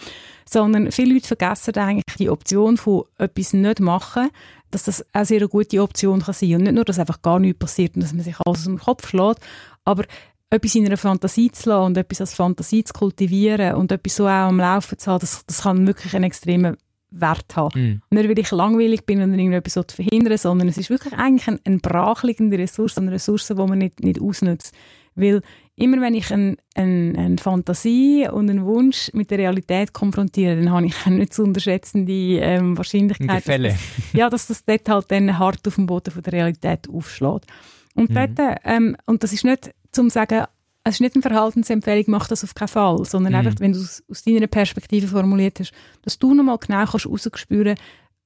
sondern 0.49 0.91
viele 0.93 1.15
Leute 1.15 1.27
vergessen 1.27 1.75
eigentlich 1.77 2.17
die 2.19 2.31
Option 2.31 2.77
von 2.77 3.05
etwas 3.19 3.53
nicht 3.53 3.81
machen, 3.81 4.31
dass 4.71 4.85
das 4.85 5.05
auch 5.13 5.25
sehr 5.25 5.39
eine 5.39 5.49
gute 5.49 5.83
Option 5.83 6.23
kann 6.23 6.35
sein. 6.35 6.55
Und 6.55 6.63
nicht 6.63 6.75
nur, 6.75 6.85
dass 6.85 6.99
einfach 6.99 7.23
gar 7.23 7.39
nichts 7.39 7.59
passiert 7.59 7.95
und 7.95 8.03
dass 8.03 8.13
man 8.13 8.23
sich 8.23 8.37
alles 8.45 8.61
aus 8.61 8.65
dem 8.65 8.79
Kopf 8.79 9.09
schlägt, 9.09 9.41
aber 9.85 10.05
etwas 10.51 10.75
in 10.75 10.87
einer 10.87 10.97
Fantasie 10.97 11.51
zu 11.51 11.71
lassen 11.71 11.87
und 11.87 11.97
etwas 11.97 12.21
als 12.21 12.35
Fantasie 12.35 12.85
zu 12.85 12.93
kultivieren 12.93 13.75
und 13.75 13.91
etwas 13.91 14.17
so 14.17 14.25
auch 14.25 14.49
am 14.49 14.59
Laufen 14.59 14.99
zu 14.99 15.11
haben, 15.11 15.21
das, 15.21 15.47
das 15.47 15.63
kann 15.63 15.87
wirklich 15.87 16.15
einen 16.15 16.25
extremen 16.25 16.77
Wert 17.11 17.57
haben. 17.57 18.03
Mm. 18.11 18.15
Nicht, 18.15 18.29
weil 18.29 18.39
ich 18.39 18.51
langweilig 18.51 19.07
bin 19.07 19.23
und 19.23 19.33
irgendetwas 19.33 19.75
zu 19.75 19.97
verhindern, 19.97 20.39
sondern 20.39 20.69
es 20.69 20.79
ist 20.79 20.91
wirklich 20.91 21.13
eigentlich 21.15 21.49
eine, 21.49 21.61
eine 21.65 21.79
brachliegende 21.79 22.59
Ressource, 22.59 22.99
eine 22.99 23.13
Ressource, 23.13 23.49
die 23.49 23.55
man 23.55 23.79
nicht, 23.79 24.01
nicht 24.01 24.21
ausnutzt. 24.21 24.75
Weil 25.15 25.43
immer 25.77 26.01
wenn 26.01 26.15
ich 26.15 26.33
eine 26.33 26.57
ein, 26.75 27.17
ein 27.17 27.39
Fantasie 27.39 28.29
und 28.29 28.49
einen 28.49 28.65
Wunsch 28.65 29.11
mit 29.13 29.31
der 29.31 29.39
Realität 29.39 29.93
konfrontiere, 29.93 30.57
dann 30.57 30.71
habe 30.71 30.87
ich 30.87 30.95
eine 31.07 31.17
nicht 31.17 31.35
zu 31.35 31.43
unterschätzende 31.43 32.13
ähm, 32.13 32.77
Wahrscheinlichkeit. 32.77 33.47
Dass 33.47 33.61
das, 33.61 33.75
ja, 34.13 34.31
dass 34.31 34.47
das 34.47 34.65
dort 34.65 34.89
halt 34.89 35.11
dann 35.11 35.39
hart 35.39 35.67
auf 35.67 35.75
dem 35.75 35.87
Boden 35.87 36.11
von 36.11 36.23
der 36.23 36.33
Realität 36.33 36.89
aufschlägt. 36.89 37.47
Und, 37.95 38.11
mhm. 38.11 38.15
dort, 38.15 38.59
ähm, 38.65 38.97
und 39.07 39.23
das 39.23 39.33
ist 39.33 39.45
nicht 39.45 39.75
zum 39.93 40.09
sagen, 40.09 40.45
es 40.85 40.95
ist 40.95 41.01
nicht 41.01 41.15
eine 41.15 41.23
Verhaltensempfehlung, 41.23 42.05
mach 42.09 42.27
das 42.27 42.43
auf 42.43 42.55
keinen 42.55 42.69
Fall, 42.69 43.05
sondern 43.05 43.33
Mhm. 43.33 43.39
einfach, 43.39 43.61
wenn 43.61 43.73
du 43.73 43.81
es 43.81 44.03
aus 44.11 44.25
deiner 44.25 44.47
Perspektive 44.47 45.07
formuliert 45.07 45.61
hast, 45.61 45.73
dass 46.03 46.19
du 46.19 46.35
nochmal 46.35 46.59
genau 46.59 46.85
kannst 46.87 47.07
rausspüren, 47.07 47.77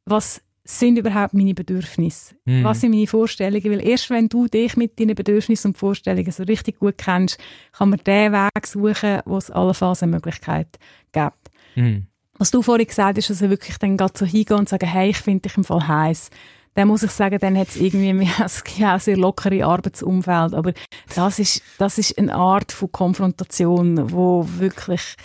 was 0.06 0.40
sind 0.68 0.98
überhaupt 0.98 1.34
meine 1.34 1.54
Bedürfnisse? 1.54 2.34
Mhm. 2.44 2.64
Was 2.64 2.80
sind 2.80 2.90
meine 2.90 3.06
Vorstellungen? 3.06 3.64
Weil 3.64 3.86
erst 3.86 4.10
wenn 4.10 4.28
du 4.28 4.46
dich 4.46 4.76
mit 4.76 4.98
deinen 4.98 5.14
Bedürfnissen 5.14 5.70
und 5.70 5.78
Vorstellungen 5.78 6.30
so 6.30 6.42
richtig 6.42 6.78
gut 6.78 6.98
kennst, 6.98 7.38
kann 7.72 7.90
man 7.90 8.00
den 8.04 8.32
Weg 8.32 8.66
suchen, 8.66 9.20
wo 9.24 9.36
es 9.36 9.50
allenfalls 9.50 10.02
eine 10.02 10.12
Möglichkeit 10.12 10.78
gibt. 11.12 11.50
Mhm. 11.74 12.06
Was 12.38 12.50
du 12.50 12.62
vorhin 12.62 12.86
gesagt 12.86 13.16
hast, 13.16 13.30
dass 13.30 13.42
er 13.42 13.50
wirklich 13.50 13.78
dann 13.78 13.96
gerade 13.96 14.12
so 14.16 14.26
hingehen 14.26 14.58
und 14.58 14.68
sagen, 14.68 14.86
hey, 14.86 15.10
ich 15.10 15.18
finde 15.18 15.42
dich 15.42 15.56
im 15.56 15.64
Fall 15.64 15.86
heiß. 15.86 16.30
Dann 16.74 16.88
muss 16.88 17.02
ich 17.02 17.10
sagen, 17.10 17.38
dann 17.38 17.56
hat 17.56 17.68
es 17.68 17.76
irgendwie 17.76 18.28
ja 18.76 18.96
auch 18.96 19.00
sehr 19.00 19.16
lockere 19.16 19.64
Arbeitsumfeld, 19.64 20.52
aber 20.52 20.74
das 21.14 21.38
ist, 21.38 21.62
das 21.78 21.96
ist 21.96 22.18
eine 22.18 22.34
Art 22.34 22.70
von 22.70 22.92
Konfrontation, 22.92 24.12
wo 24.12 24.46
wirklich, 24.58 25.16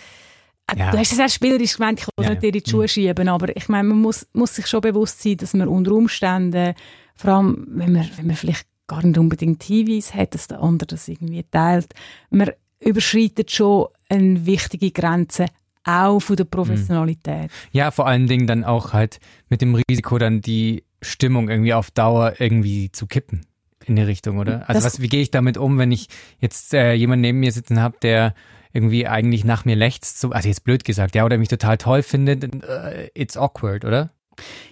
Ja. 0.76 0.90
du 0.90 0.98
hast 0.98 1.10
es 1.12 1.18
sehr 1.18 1.28
spielerisch 1.28 1.76
gemeint, 1.76 2.00
ich 2.00 2.06
will 2.16 2.24
Ja, 2.24 2.30
nicht 2.30 2.42
dir 2.42 2.46
in 2.54 2.60
die 2.62 2.70
Schuhe 2.70 2.88
schieben, 2.88 3.28
aber 3.28 3.54
ich 3.56 3.68
meine, 3.68 3.88
man 3.88 4.00
muss, 4.00 4.26
muss 4.32 4.54
sich 4.54 4.66
schon 4.66 4.80
bewusst 4.80 5.22
sein, 5.22 5.36
dass 5.36 5.52
man 5.54 5.68
unter 5.68 5.92
Umständen, 5.92 6.74
vor 7.14 7.30
allem, 7.34 7.66
wenn 7.68 7.92
man, 7.92 8.08
wenn 8.16 8.26
man 8.28 8.36
vielleicht 8.36 8.66
gar 8.86 9.04
nicht 9.04 9.18
unbedingt 9.18 9.62
Hinweis 9.62 10.14
hat, 10.14 10.34
dass 10.34 10.48
der 10.48 10.60
andere 10.60 10.86
das 10.88 11.08
irgendwie 11.08 11.44
teilt, 11.50 11.92
man 12.30 12.50
überschreitet 12.80 13.50
schon 13.50 13.86
eine 14.08 14.44
wichtige 14.46 14.90
Grenze, 14.90 15.46
auch 15.84 16.20
von 16.20 16.36
der 16.36 16.44
Professionalität. 16.44 17.50
Ja, 17.72 17.90
vor 17.90 18.06
allen 18.06 18.26
Dingen 18.26 18.46
dann 18.46 18.64
auch 18.64 18.92
halt 18.92 19.20
mit 19.48 19.60
dem 19.62 19.74
Risiko, 19.74 20.18
dann 20.18 20.40
die 20.40 20.84
Stimmung 21.00 21.48
irgendwie 21.48 21.74
auf 21.74 21.90
Dauer 21.90 22.34
irgendwie 22.38 22.90
zu 22.92 23.06
kippen 23.06 23.46
in 23.86 23.96
die 23.96 24.02
Richtung, 24.02 24.38
oder? 24.38 24.68
Also 24.68 24.74
Das- 24.80 24.84
was, 24.84 25.00
wie 25.02 25.08
gehe 25.08 25.22
ich 25.22 25.30
damit 25.32 25.58
um, 25.58 25.78
wenn 25.78 25.90
ich 25.92 26.06
jetzt 26.38 26.72
äh, 26.72 26.92
jemanden 26.94 27.22
neben 27.22 27.40
mir 27.40 27.50
sitzen 27.52 27.80
habe, 27.80 27.96
der 28.00 28.34
irgendwie 28.72 29.06
eigentlich 29.06 29.44
nach 29.44 29.64
mir 29.64 29.76
lechzt, 29.76 30.20
so, 30.20 30.30
also 30.30 30.48
jetzt 30.48 30.64
blöd 30.64 30.84
gesagt, 30.84 31.14
ja, 31.14 31.24
oder 31.24 31.38
mich 31.38 31.48
total 31.48 31.78
toll 31.78 32.02
findet, 32.02 32.44
äh, 32.64 33.10
it's 33.14 33.36
awkward, 33.36 33.84
oder? 33.84 34.10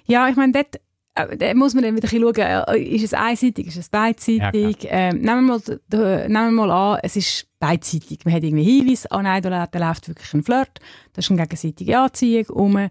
Ja, 0.06 0.28
ich 0.28 0.36
meine, 0.36 0.52
dort, 0.52 0.80
äh, 1.14 1.36
dort 1.36 1.56
muss 1.56 1.74
man 1.74 1.84
dann 1.84 1.96
wieder 1.96 2.08
ein 2.10 2.20
schauen, 2.20 2.76
äh, 2.76 2.82
ist 2.82 3.04
es 3.04 3.14
einseitig, 3.14 3.66
ist 3.68 3.76
es 3.76 3.88
beidseitig? 3.88 4.86
ähm, 4.88 5.20
nehmen, 5.20 5.46
wir 5.46 5.78
mal, 5.92 6.28
nehmen 6.28 6.56
wir 6.56 6.66
mal 6.66 6.70
an, 6.70 7.00
es 7.02 7.16
ist 7.16 7.46
beidseitig. 7.58 8.24
Man 8.24 8.34
hat 8.34 8.42
irgendwie 8.42 8.64
Hinweis, 8.64 9.06
ah 9.10 9.22
nein, 9.22 9.42
da, 9.42 9.66
da 9.66 9.78
läuft 9.78 10.08
wirklich 10.08 10.32
ein 10.34 10.42
Flirt, 10.42 10.80
da 11.12 11.18
ist 11.18 11.30
eine 11.30 11.40
gegenseitige 11.42 11.98
Anziehung 11.98 12.46
um. 12.48 12.88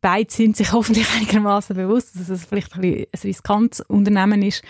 Beide 0.00 0.32
sind 0.32 0.56
sich 0.56 0.72
hoffentlich 0.72 1.08
einigermaßen 1.14 1.76
bewusst, 1.76 2.16
dass 2.18 2.28
es 2.28 2.44
vielleicht 2.44 2.74
ein, 2.74 2.82
ein 2.82 3.06
riskantes 3.22 3.80
Unternehmen 3.82 4.42
ist. 4.42 4.62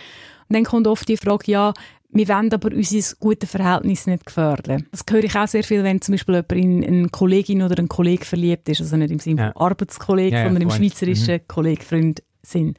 Und 0.49 0.57
dann 0.57 0.65
kommt 0.65 0.87
oft 0.87 1.09
die 1.09 1.19
Frage, 1.19 1.51
ja, 1.51 1.75
wir 2.11 2.29
wollen 2.29 2.53
aber 2.53 2.75
unser 2.75 3.17
gutes 3.21 3.51
Verhältnis 3.51 4.07
nicht 4.07 4.27
gefährden. 4.27 4.87
Das 4.91 5.05
höre 5.11 5.25
ich 5.25 5.37
auch 5.37 5.47
sehr 5.47 5.63
viel, 5.65 5.85
wenn 5.85 6.01
zum 6.01 6.15
Beispiel 6.15 6.35
jemand 6.37 6.53
in 6.53 6.85
eine 6.85 7.09
Kollegin 7.11 7.63
oder 7.63 7.79
einen 7.79 7.89
Kollegen 7.89 8.25
verliebt 8.25 8.69
ist, 8.69 8.81
also 8.81 8.97
nicht 8.97 9.11
im 9.11 9.19
Sinne 9.19 9.41
Ja. 9.43 9.53
von 9.53 9.63
Arbeitskollege, 9.63 10.35
Ja, 10.37 10.43
ja, 10.43 10.45
sondern 10.47 10.63
im 10.63 10.71
Freund. 10.71 10.81
Mhm. 10.81 10.89
schweizerischen 10.89 11.41
Kollege, 11.49 11.85
Freund, 11.85 12.23
Sinn. 12.43 12.75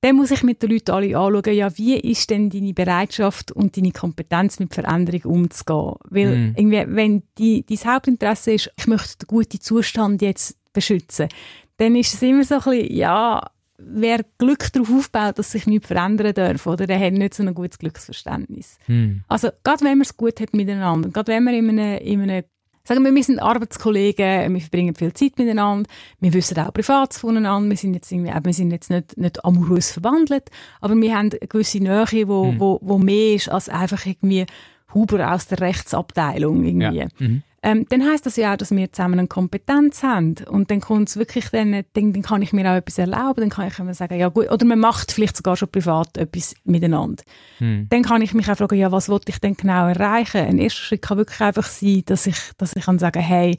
Dann 0.00 0.16
muss 0.16 0.32
ich 0.32 0.42
mit 0.42 0.60
den 0.62 0.70
Leuten 0.70 0.90
alle 0.90 1.16
anschauen, 1.16 1.54
ja, 1.54 1.76
wie 1.78 1.96
ist 1.96 2.28
denn 2.30 2.50
deine 2.50 2.72
Bereitschaft 2.74 3.52
und 3.52 3.76
deine 3.76 3.92
Kompetenz 3.92 4.58
mit 4.58 4.74
Veränderung 4.74 5.22
umzugehen? 5.22 5.94
Weil 6.10 6.36
Mhm. 6.36 6.54
irgendwie, 6.56 6.84
wenn 6.88 7.22
die, 7.38 7.64
dein 7.64 7.94
Hauptinteresse 7.94 8.52
ist, 8.52 8.72
ich 8.76 8.86
möchte 8.88 9.18
den 9.18 9.26
guten 9.28 9.60
Zustand 9.60 10.20
jetzt 10.22 10.56
beschützen, 10.72 11.28
dann 11.76 11.94
ist 11.96 12.14
es 12.14 12.22
immer 12.22 12.42
so 12.44 12.56
ein 12.56 12.60
bisschen, 12.62 12.96
ja, 12.96 13.48
wer 13.86 14.20
Glück 14.38 14.72
darauf 14.72 14.90
aufbaut, 14.90 15.38
dass 15.38 15.52
sich 15.52 15.66
nichts 15.66 15.88
verändern 15.88 16.34
darf, 16.34 16.66
oder 16.66 16.86
der 16.86 16.98
hat 17.00 17.12
nicht 17.12 17.34
so 17.34 17.42
ein 17.42 17.54
gutes 17.54 17.78
Glücksverständnis. 17.78 18.78
Hm. 18.86 19.22
Also, 19.28 19.48
gerade 19.64 19.80
wenn 19.84 19.98
man 19.98 20.02
es 20.02 20.16
gut 20.16 20.40
hat 20.40 20.54
miteinander, 20.54 21.08
gerade 21.10 21.32
wenn 21.32 21.44
wir 21.44 21.52
in 21.52 21.68
einem, 21.70 21.98
in 21.98 22.22
einem 22.22 22.44
sagen 22.84 23.04
wir, 23.04 23.14
wir 23.14 23.22
sind 23.22 23.38
Arbeitskollegen, 23.38 24.54
wir 24.54 24.60
verbringen 24.60 24.94
viel 24.94 25.12
Zeit 25.12 25.38
miteinander, 25.38 25.88
wir 26.20 26.32
wissen 26.34 26.58
auch 26.58 26.72
privat 26.72 27.14
voneinander, 27.14 27.70
wir 27.70 27.76
sind 27.76 27.94
jetzt, 27.94 28.10
irgendwie, 28.10 28.32
wir 28.32 28.52
sind 28.52 28.72
jetzt 28.72 28.90
nicht, 28.90 29.16
nicht 29.16 29.44
amorös 29.44 29.92
verwandelt, 29.92 30.50
aber 30.80 30.96
wir 30.96 31.16
haben 31.16 31.30
eine 31.30 31.48
gewisse 31.48 31.78
Nähe, 31.78 32.28
wo, 32.28 32.46
Mhm. 32.52 32.60
wo, 32.60 32.78
wo 32.82 32.98
mehr 32.98 33.34
ist 33.34 33.48
als 33.48 33.68
einfach 33.68 34.04
irgendwie 34.04 34.46
Huber 34.94 35.32
aus 35.32 35.46
der 35.46 35.60
Rechtsabteilung 35.60 36.64
irgendwie. 36.64 36.98
Ja. 36.98 37.06
Mhm. 37.18 37.42
Ähm, 37.64 37.86
dann 37.88 38.04
heisst 38.04 38.26
das 38.26 38.36
ja 38.36 38.52
auch, 38.52 38.56
dass 38.56 38.72
wir 38.72 38.92
zusammen 38.92 39.20
eine 39.20 39.28
Kompetenz 39.28 40.02
haben. 40.02 40.34
Und 40.50 40.70
dann 40.70 40.80
kommt 40.80 41.08
es 41.08 41.16
wirklich, 41.16 41.48
dann, 41.50 41.84
dann, 41.92 42.12
dann 42.12 42.22
kann 42.22 42.42
ich 42.42 42.52
mir 42.52 42.68
auch 42.70 42.76
etwas 42.76 42.98
erlauben, 42.98 43.40
dann 43.40 43.50
kann 43.50 43.68
ich 43.68 43.78
immer 43.78 43.94
sagen, 43.94 44.18
ja 44.18 44.28
gut, 44.28 44.50
oder 44.50 44.66
man 44.66 44.80
macht 44.80 45.12
vielleicht 45.12 45.36
sogar 45.36 45.56
schon 45.56 45.70
privat 45.70 46.18
etwas 46.18 46.54
miteinander. 46.64 47.22
Hm. 47.58 47.86
Dann 47.88 48.02
kann 48.02 48.20
ich 48.20 48.34
mich 48.34 48.50
auch 48.50 48.56
fragen, 48.56 48.78
ja, 48.78 48.90
was 48.90 49.08
wollte 49.08 49.30
ich 49.30 49.38
denn 49.38 49.54
genau 49.54 49.86
erreichen? 49.86 50.38
Ein 50.40 50.58
erster 50.58 50.80
Schritt 50.80 51.02
kann 51.02 51.18
wirklich 51.18 51.40
einfach 51.40 51.66
sein, 51.66 52.02
dass 52.06 52.26
ich, 52.26 52.36
dass 52.58 52.74
ich 52.74 52.84
kann 52.84 52.98
sagen, 52.98 53.22
hey, 53.22 53.56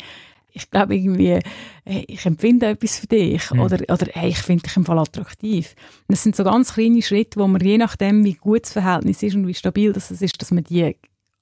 ich 0.53 0.69
glaube 0.69 0.95
irgendwie, 0.95 1.39
hey, 1.85 2.05
ich 2.07 2.25
empfinde 2.25 2.67
etwas 2.67 2.99
für 2.99 3.07
dich 3.07 3.51
oder, 3.51 3.77
oder 3.89 4.07
hey, 4.13 4.29
ich 4.29 4.37
finde 4.37 4.63
dich 4.63 4.77
im 4.77 4.85
Fall 4.85 4.99
attraktiv. 4.99 5.75
Und 6.07 6.13
das 6.13 6.23
sind 6.23 6.35
so 6.35 6.43
ganz 6.43 6.73
kleine 6.73 7.01
Schritte, 7.01 7.39
wo 7.39 7.47
man 7.47 7.61
je 7.61 7.77
nachdem, 7.77 8.23
wie 8.23 8.35
gut 8.35 8.63
das 8.63 8.73
Verhältnis 8.73 9.23
ist 9.23 9.35
und 9.35 9.47
wie 9.47 9.53
stabil 9.53 9.91
das 9.93 10.11
ist, 10.11 10.41
dass 10.41 10.51
man 10.51 10.63
die 10.63 10.95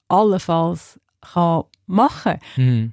allenfalls 0.08 0.98
kann 1.20 1.64
machen 1.92 2.38
Hm. 2.56 2.92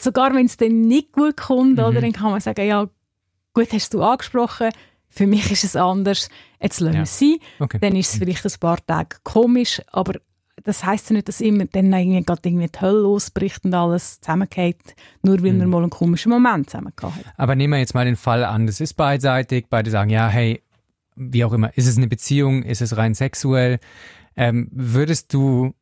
Sogar 0.00 0.34
wenn 0.34 0.46
es 0.46 0.56
dann 0.56 0.80
nicht 0.82 1.12
gut 1.12 1.36
kommt, 1.36 1.74
Mhm. 1.78 1.84
oder, 1.84 2.00
dann 2.00 2.12
kann 2.12 2.30
man 2.32 2.40
sagen, 2.40 2.66
ja, 2.66 2.88
gut, 3.54 3.68
hast 3.72 3.94
du 3.94 4.02
angesprochen, 4.02 4.70
für 5.08 5.26
mich 5.28 5.50
ist 5.52 5.62
es 5.64 5.76
anders, 5.76 6.28
jetzt 6.60 6.80
lassen 6.80 6.92
wir 6.94 6.98
Ja. 6.98 7.02
es 7.04 7.18
sein. 7.18 7.36
Okay. 7.60 7.78
Dann 7.80 7.94
ist 7.96 8.12
es 8.12 8.18
vielleicht 8.18 8.44
ein 8.44 8.52
paar 8.60 8.84
Tage 8.84 9.16
komisch, 9.22 9.80
aber 9.92 10.14
das 10.64 10.84
heisst 10.84 11.10
ja 11.10 11.14
nicht, 11.14 11.28
dass 11.28 11.40
immer 11.40 11.66
dann 11.66 11.92
irgendwie, 11.92 12.22
gerade 12.24 12.40
irgendwie 12.48 12.66
die 12.66 12.80
Hölle 12.80 12.98
losbricht 13.02 13.64
und 13.64 13.74
alles 13.74 14.20
zusammengeht, 14.20 14.96
nur 15.22 15.40
weil 15.42 15.52
man 15.52 15.68
mal 15.70 15.82
einen 15.82 15.90
komischen 15.90 16.32
Moment 16.32 16.68
zusammen 16.70 16.92
gehabt 16.96 17.16
hat. 17.24 17.34
Aber 17.36 17.54
nehmen 17.54 17.74
wir 17.74 17.78
jetzt 17.78 17.94
mal 17.94 18.04
den 18.04 18.16
Fall 18.16 18.44
an, 18.44 18.66
das 18.66 18.80
ist 18.80 18.94
beidseitig, 18.94 19.66
beide 19.70 19.90
sagen, 19.90 20.10
ja, 20.10 20.26
hey, 20.28 20.62
wie 21.14 21.44
auch 21.44 21.52
immer, 21.52 21.76
ist 21.78 21.86
es 21.86 21.96
eine 21.96 22.08
Beziehung, 22.08 22.62
ist 22.64 22.82
es 22.82 22.96
rein 22.96 23.14
sexuell? 23.14 23.78
Ähm, 24.36 24.68
würdest 24.72 25.32
du 25.32 25.74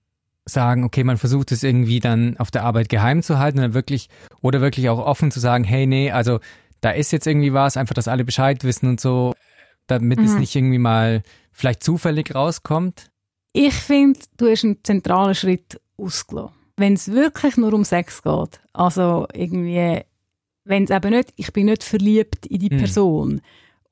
sagen, 0.46 0.84
okay, 0.84 1.04
man 1.04 1.16
versucht 1.16 1.52
es 1.52 1.62
irgendwie 1.62 2.00
dann 2.00 2.36
auf 2.38 2.50
der 2.50 2.64
Arbeit 2.64 2.88
geheim 2.88 3.22
zu 3.22 3.38
halten 3.38 3.58
oder 3.58 3.74
wirklich, 3.74 4.08
oder 4.42 4.60
wirklich 4.60 4.88
auch 4.88 4.98
offen 4.98 5.30
zu 5.30 5.40
sagen, 5.40 5.64
hey, 5.64 5.86
nee, 5.86 6.10
also 6.10 6.40
da 6.80 6.90
ist 6.90 7.12
jetzt 7.12 7.26
irgendwie 7.26 7.52
was, 7.54 7.76
einfach, 7.76 7.94
dass 7.94 8.08
alle 8.08 8.24
Bescheid 8.24 8.62
wissen 8.64 8.88
und 8.88 9.00
so, 9.00 9.34
damit 9.86 10.20
es 10.20 10.34
Mhm. 10.34 10.40
nicht 10.40 10.54
irgendwie 10.54 10.78
mal 10.78 11.22
vielleicht 11.52 11.82
zufällig 11.82 12.34
rauskommt? 12.34 13.10
Ich 13.52 13.74
finde, 13.74 14.20
du 14.36 14.50
hast 14.50 14.64
einen 14.64 14.82
zentralen 14.82 15.34
Schritt 15.34 15.80
ausgelassen. 15.96 16.52
Wenn 16.76 16.94
es 16.94 17.10
wirklich 17.10 17.56
nur 17.56 17.72
um 17.72 17.84
Sex 17.84 18.22
geht, 18.22 18.60
also 18.72 19.26
irgendwie, 19.32 20.00
wenn 20.64 20.84
es 20.84 20.90
eben 20.90 21.10
nicht, 21.10 21.32
ich 21.36 21.52
bin 21.52 21.66
nicht 21.66 21.84
verliebt 21.84 22.46
in 22.46 22.58
die 22.58 22.70
Mhm. 22.74 22.78
Person 22.78 23.40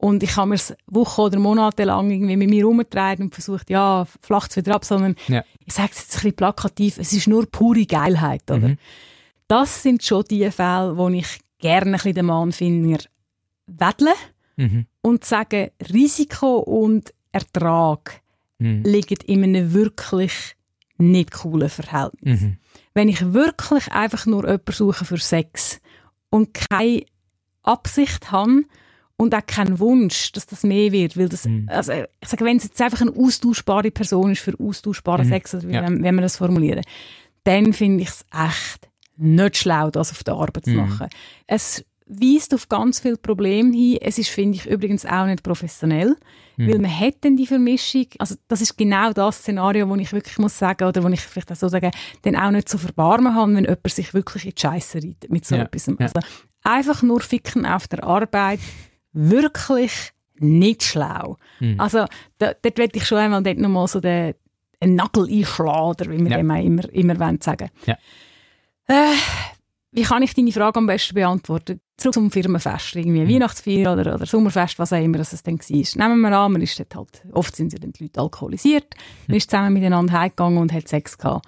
und 0.02 0.23
ich 0.25 0.37
habe 0.37 0.49
mir 0.49 0.56
es 0.56 0.75
Wochen 0.87 1.21
oder 1.21 1.38
Monate 1.38 1.85
lang 1.85 2.11
irgendwie 2.11 2.37
mit 2.37 2.50
mir 2.50 2.64
rumgetragen 2.64 3.26
und 3.26 3.35
versucht, 3.35 3.71
ja, 3.71 4.04
flacht 4.21 4.50
es 4.50 4.56
wieder 4.56 4.75
ab, 4.75 4.85
sondern 4.85 5.14
Ja. 5.28 5.44
ich 5.64 5.73
sage 5.73 5.90
es 5.92 5.99
jetzt 6.00 6.14
ein 6.16 6.23
bisschen 6.23 6.37
plakativ, 6.37 6.99
es 6.99 7.12
ist 7.12 7.28
nur 7.28 7.47
pure 7.49 7.87
Geilheit, 7.87 8.50
oder? 8.50 8.68
Mhm. 8.71 8.78
Das 9.47 9.82
sind 9.85 10.02
schon 10.02 10.25
die 10.28 10.50
Fälle, 10.50 10.97
wo 10.97 11.09
ich 11.09 11.38
gerne 11.59 11.87
ein 11.87 11.92
bisschen 11.92 12.14
den 12.14 12.26
Mannfinger 12.26 12.99
wedle 13.68 14.12
Mhm. 14.56 14.87
und 15.02 15.25
sage, 15.25 15.71
Risiko 15.92 16.59
und 16.59 17.14
Ertrag 17.30 18.21
Mhm. 18.59 18.82
liegen 18.82 19.18
in 19.26 19.44
einem 19.44 19.73
wirklich 19.73 20.56
nicht 20.99 21.30
coolen 21.32 21.68
Verhältnis. 21.68 22.40
Mhm. 22.40 22.56
Wenn 22.92 23.09
ich 23.09 23.32
wirklich 23.32 23.90
einfach 23.92 24.26
nur 24.26 24.42
jemanden 24.44 24.73
suche 24.73 25.04
für 25.04 25.18
Sex 25.18 25.80
und 26.28 26.54
keine 26.54 27.04
Absicht 27.62 28.32
habe 28.32 28.64
und 29.16 29.35
auch 29.35 29.47
keinen 29.47 29.78
Wunsch, 29.78 30.33
dass 30.33 30.47
das 30.47 30.62
mehr 30.64 30.90
wird, 30.92 31.16
weil 31.16 31.28
das, 31.28 31.45
Mhm. 31.47 31.69
also 31.69 31.92
ich 31.92 32.28
sage, 32.28 32.45
wenn 32.45 32.57
es 32.57 32.64
jetzt 32.64 32.81
einfach 32.81 33.00
eine 33.02 33.12
austauschbare 33.16 33.90
Person 33.90 34.33
ist 34.33 34.40
für 34.40 34.59
austauschbaren 34.59 35.26
Mhm. 35.26 35.31
Sex, 35.31 35.54
also 35.54 35.69
wie 35.69 35.75
Ja. 35.75 35.83
wenn, 35.83 36.02
wenn 36.02 36.14
wir 36.16 36.23
das 36.23 36.37
formulieren, 36.38 36.83
dann 37.45 37.73
finde 37.73 38.02
ich 38.02 38.09
es 38.09 38.25
echt 38.33 38.88
nicht 39.16 39.57
schlau, 39.59 39.90
das 39.90 40.11
auf 40.11 40.25
der 40.25 40.35
Arbeit 40.35 40.64
zu 40.64 40.71
Mhm. 40.71 40.76
machen. 40.76 41.09
Es 41.47 41.85
weist 42.07 42.52
auf 42.54 42.69
ganz 42.69 43.00
viele 43.00 43.16
Probleme 43.16 43.73
hin. 43.75 43.99
Es 44.00 44.19
ist, 44.19 44.28
finde 44.31 44.57
ich, 44.59 44.66
übrigens 44.66 45.07
auch 45.07 45.26
nicht 45.26 45.42
professionell, 45.42 46.16
Mhm. 46.57 46.69
weil 46.69 46.78
man 46.81 46.99
hat 47.00 47.14
dann 47.23 47.37
die 47.37 47.47
Vermischung, 47.47 48.07
also 48.19 48.35
das 48.49 48.61
ist 48.61 48.76
genau 48.76 49.12
das 49.12 49.38
Szenario, 49.38 49.88
wo 49.88 49.95
ich 49.97 50.12
wirklich 50.12 50.38
muss 50.38 50.59
sagen, 50.59 50.85
oder 50.87 51.02
wo 51.02 51.09
ich 51.09 51.21
vielleicht 51.21 51.52
auch 51.52 51.57
so 51.57 51.69
sagen, 51.69 51.90
dann 52.23 52.37
auch 52.37 52.50
nicht 52.50 52.69
so 52.69 52.76
verbarmen 52.76 53.35
habe, 53.35 53.54
wenn 53.54 53.64
jemand 53.64 53.88
sich 53.90 54.12
wirklich 54.14 54.45
in 54.45 54.52
die 54.54 54.61
Scheisse 54.61 54.99
reitet 54.99 55.31
mit 55.31 55.47
so 55.47 55.54
Ja, 55.57 55.62
etwas. 55.62 55.87
ja. 55.87 55.95
Also 56.00 56.21
einfach 56.64 57.02
nur 57.02 57.21
ficken 57.21 57.64
auf 57.66 57.88
der 57.88 58.04
Arbeit, 58.04 58.61
wirklich 59.12 59.92
nicht 60.38 60.83
schlau. 60.83 61.37
Mhm. 61.61 61.78
Also 61.81 62.07
da, 62.38 62.52
dort 62.61 62.78
werde 62.78 62.97
ich 62.97 63.07
schon 63.07 63.19
einmal 63.19 63.42
dort 63.42 63.59
nochmal 63.59 63.87
so 63.88 64.00
den, 64.00 64.35
einen 64.81 64.95
Nagel 64.97 65.28
einschlagen, 65.31 65.88
oder 65.90 66.11
wie 66.11 66.19
wir 66.25 66.31
Ja. 66.31 66.38
immer, 66.38 66.92
immer 66.92 67.21
wollen 67.21 67.40
sagen. 67.40 67.69
Ja. 67.87 67.97
Äh, 68.88 69.14
wie 69.92 70.02
kann 70.02 70.23
ich 70.23 70.35
deine 70.35 70.50
Frage 70.52 70.78
am 70.78 70.87
besten 70.87 71.14
beantworten? 71.14 71.81
Zurück 71.99 72.14
zum 72.14 72.31
Firmenfest, 72.31 72.97
irgendwie 72.97 73.21
Mhm. 73.21 73.28
Weihnachtsfeier 73.28 73.92
oder, 73.92 74.14
oder 74.14 74.26
Sommerfest, 74.26 74.78
was 74.78 74.92
auch 74.92 75.00
immer 75.02 75.19
das 75.19 75.33
es 75.35 75.42
dann 75.42 75.59
war. 75.61 76.09
Nehmen 76.09 76.21
wir 76.23 76.33
an, 76.37 76.52
man 76.52 76.62
ist 76.62 76.78
dort 76.81 76.97
halt, 76.97 77.23
oft 77.33 77.54
sind 77.54 77.73
ja 77.73 77.78
dann 77.78 77.92
die 77.92 78.04
Leute 78.04 78.21
alkoholisiert, 78.21 78.95
man 79.28 79.37
ist 79.37 79.50
zusammen 79.50 79.75
miteinander 79.75 80.19
heimgegangen 80.19 80.59
und 80.59 80.73
hat 80.73 80.88
Sex 80.88 81.16
gehabt. 81.19 81.47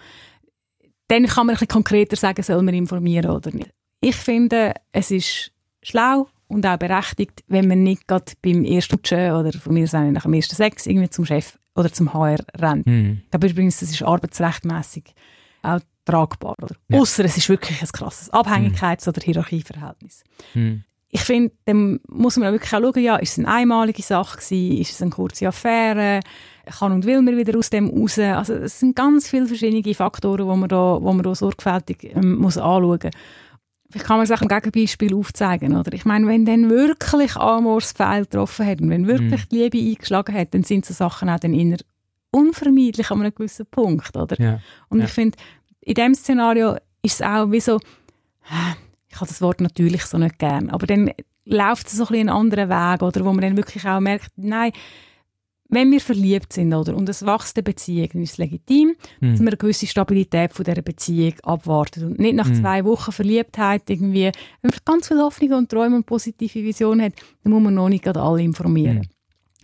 dann 1.09 1.27
kann 1.27 1.47
man 1.47 1.55
ein 1.55 1.59
bisschen 1.59 1.69
konkreter 1.69 2.17
sagen, 2.17 2.43
soll 2.43 2.63
man 2.63 2.75
informieren 2.75 3.31
oder 3.31 3.51
nicht. 3.51 3.71
Ich 4.01 4.15
finde, 4.17 4.75
es 4.93 5.11
ist 5.11 5.51
schlau 5.83 6.29
und 6.49 6.67
auch 6.67 6.77
berechtigt, 6.77 7.43
wenn 7.49 7.69
man 7.69 7.83
nicht 7.83 8.07
gerade 8.07 8.33
beim 8.43 8.65
ersten 8.65 8.95
Rutschen 8.95 9.33
oder 9.33 9.53
von 9.53 9.75
mir 9.75 9.87
sagen 9.87 10.13
nach 10.13 10.23
dem 10.23 10.35
ersten 10.35 10.57
Sex 10.57 10.87
irgendwie 10.87 11.11
zum 11.11 11.25
Chef 11.25 11.59
oder 11.75 11.93
zum 11.93 12.13
HR 12.13 12.39
rennt. 12.57 12.87
Hm. 12.87 13.23
Ich 13.25 13.31
glaube 13.31 13.49
übrigens, 13.49 13.81
das 13.81 13.91
ist 13.91 14.03
arbeitsrechtmäßig 14.03 15.15
auch 15.63 15.81
tragbar. 16.05 16.55
Oder? 16.63 16.77
Ja. 16.89 17.01
Ausser 17.01 17.25
es 17.25 17.37
ist 17.37 17.49
wirklich 17.49 17.81
ein 17.81 17.89
krasses 17.89 18.33
Abhängigkeits- 18.33 19.09
oder 19.09 19.21
Hierarchieverhältnis. 19.23 20.23
Hm. 20.53 20.85
Ich 21.09 21.21
finde, 21.21 21.53
dann 21.65 22.01
muss 22.09 22.37
man 22.37 22.49
auch 22.49 22.53
wirklich 22.53 22.75
auch 22.75 22.81
schauen, 22.81 23.03
ja, 23.03 23.17
ist 23.17 23.33
es 23.33 23.39
eine 23.39 23.49
einmalige 23.49 24.03
Sache 24.03 24.37
gewesen, 24.37 24.79
ist 24.79 24.93
es 24.93 25.01
eine 25.01 25.13
kurze 25.13 25.47
Affäre, 25.47 26.21
kann 26.67 26.91
und 26.91 27.05
will 27.05 27.23
man 27.23 27.37
wieder 27.37 27.57
aus 27.57 27.71
dem 27.71 27.89
raus. 27.89 28.19
Also 28.19 28.55
es 28.55 28.81
sind 28.81 28.97
ganz 28.97 29.29
viele 29.29 29.47
verschiedene 29.47 29.95
Faktoren, 29.95 30.49
die 30.49 30.59
man 30.59 30.69
da, 30.69 30.99
wo 31.01 31.13
man 31.13 31.23
da 31.23 31.33
sorgfältig 31.35 32.17
ähm, 32.17 32.37
muss 32.37 32.59
anschauen 32.59 32.99
muss. 33.03 33.13
Vielleicht 33.95 34.09
kann 34.09 34.17
man 34.17 34.25
es 34.25 34.33
auch 34.33 34.43
ein 34.43 34.49
Gegenbeispiel 34.49 35.15
aufzeigen. 35.15 35.77
Oder? 35.77 35.93
Ich 35.93 36.05
meine, 36.05 36.27
wenn 36.27 36.45
dann 36.45 36.69
wirklich 36.69 37.37
Amors 37.37 37.93
Pfeil 37.93 38.23
getroffen 38.25 38.67
hat 38.67 38.81
und 38.81 38.91
wenn 38.91 39.07
wirklich 39.07 39.47
die 39.47 39.59
Liebe 39.59 39.79
eingeschlagen 39.79 40.35
hat, 40.35 40.53
dann 40.53 40.65
sind 40.65 40.85
so 40.85 40.93
Sachen 40.93 41.29
auch 41.29 41.39
dann 41.39 41.55
inner 41.55 41.77
unvermeidlich 42.33 43.09
an 43.13 43.21
einem 43.21 43.33
gewissen 43.33 43.67
Punkt. 43.67 44.17
Oder? 44.17 44.37
Ja. 44.41 44.59
Und 44.89 44.99
Ja. 44.99 45.05
ich 45.05 45.13
finde, 45.13 45.39
in 45.81 45.95
dem 45.95 46.13
Szenario 46.17 46.73
ist 47.03 47.21
es 47.21 47.23
auch 47.23 47.53
wie 47.53 47.61
so, 47.61 47.79
ich 49.09 49.15
habe 49.21 49.29
das 49.29 49.41
Wort 49.41 49.61
natürlich 49.61 50.05
so 50.07 50.19
nicht 50.19 50.41
gern, 50.41 50.71
aber 50.71 50.89
dann 50.89 51.13
läuft 51.45 51.87
es 51.87 51.93
so 51.93 52.03
ein 52.03 52.09
bisschen 52.09 52.29
einen 52.31 52.37
anderen 52.37 52.69
Weg, 52.71 53.01
oder, 53.01 53.25
wo 53.25 53.33
man 53.33 53.43
dann 53.43 53.57
wirklich 53.57 53.87
auch 53.87 54.01
merkt, 54.01 54.33
nein, 54.35 54.73
wenn 55.69 55.91
wir 55.91 56.01
verliebt 56.01 56.53
sind, 56.53 56.73
oder, 56.75 56.95
und 56.95 57.09
es 57.09 57.25
wächst 57.25 57.57
eine 57.57 57.63
Beziehung, 57.63 58.09
dann 58.13 58.23
ist 58.23 58.33
es 58.33 58.39
legitim, 58.39 58.95
dass 59.21 59.39
man 59.39 59.49
eine 59.49 59.57
gewisse 59.57 59.87
Stabilität 59.87 60.53
von 60.53 60.65
dieser 60.65 60.83
Beziehung 60.83 61.35
abwartet 61.43 62.03
und 62.05 62.19
nicht 62.19 62.35
nach 62.35 62.49
Mhm. 62.49 62.55
zwei 62.57 62.85
Wochen 62.85 63.13
Verliebtheit 63.13 63.89
irgendwie, 63.89 64.31
wenn 64.63 64.71
man 64.71 64.79
ganz 64.85 65.09
viele 65.09 65.23
Hoffnungen 65.23 65.55
und 65.59 65.71
Träume 65.71 65.97
und 65.97 66.07
positive 66.07 66.63
Visionen 66.63 67.07
hat, 67.07 67.15
dann 67.43 67.53
muss 67.53 67.63
man 67.63 67.75
noch 67.75 67.89
nicht 67.89 68.05
gerade 68.05 68.21
alle 68.21 68.43
informieren. 68.43 68.99
Mhm. 68.99 69.03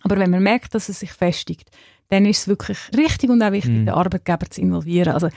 Aber 0.02 0.18
wenn 0.18 0.30
man 0.30 0.42
merkt, 0.42 0.74
dass 0.74 0.88
es 0.88 1.00
sich 1.00 1.12
festigt, 1.12 1.70
dann 2.08 2.24
ist 2.26 2.38
es 2.38 2.48
wirklich 2.48 2.78
richtig 2.96 3.30
und 3.30 3.42
auch 3.42 3.52
wichtig, 3.52 3.72
den 3.72 3.88
Arbeitgeber 3.90 4.48
zu 4.50 4.60
involvieren. 4.62 5.12
Also, 5.12 5.28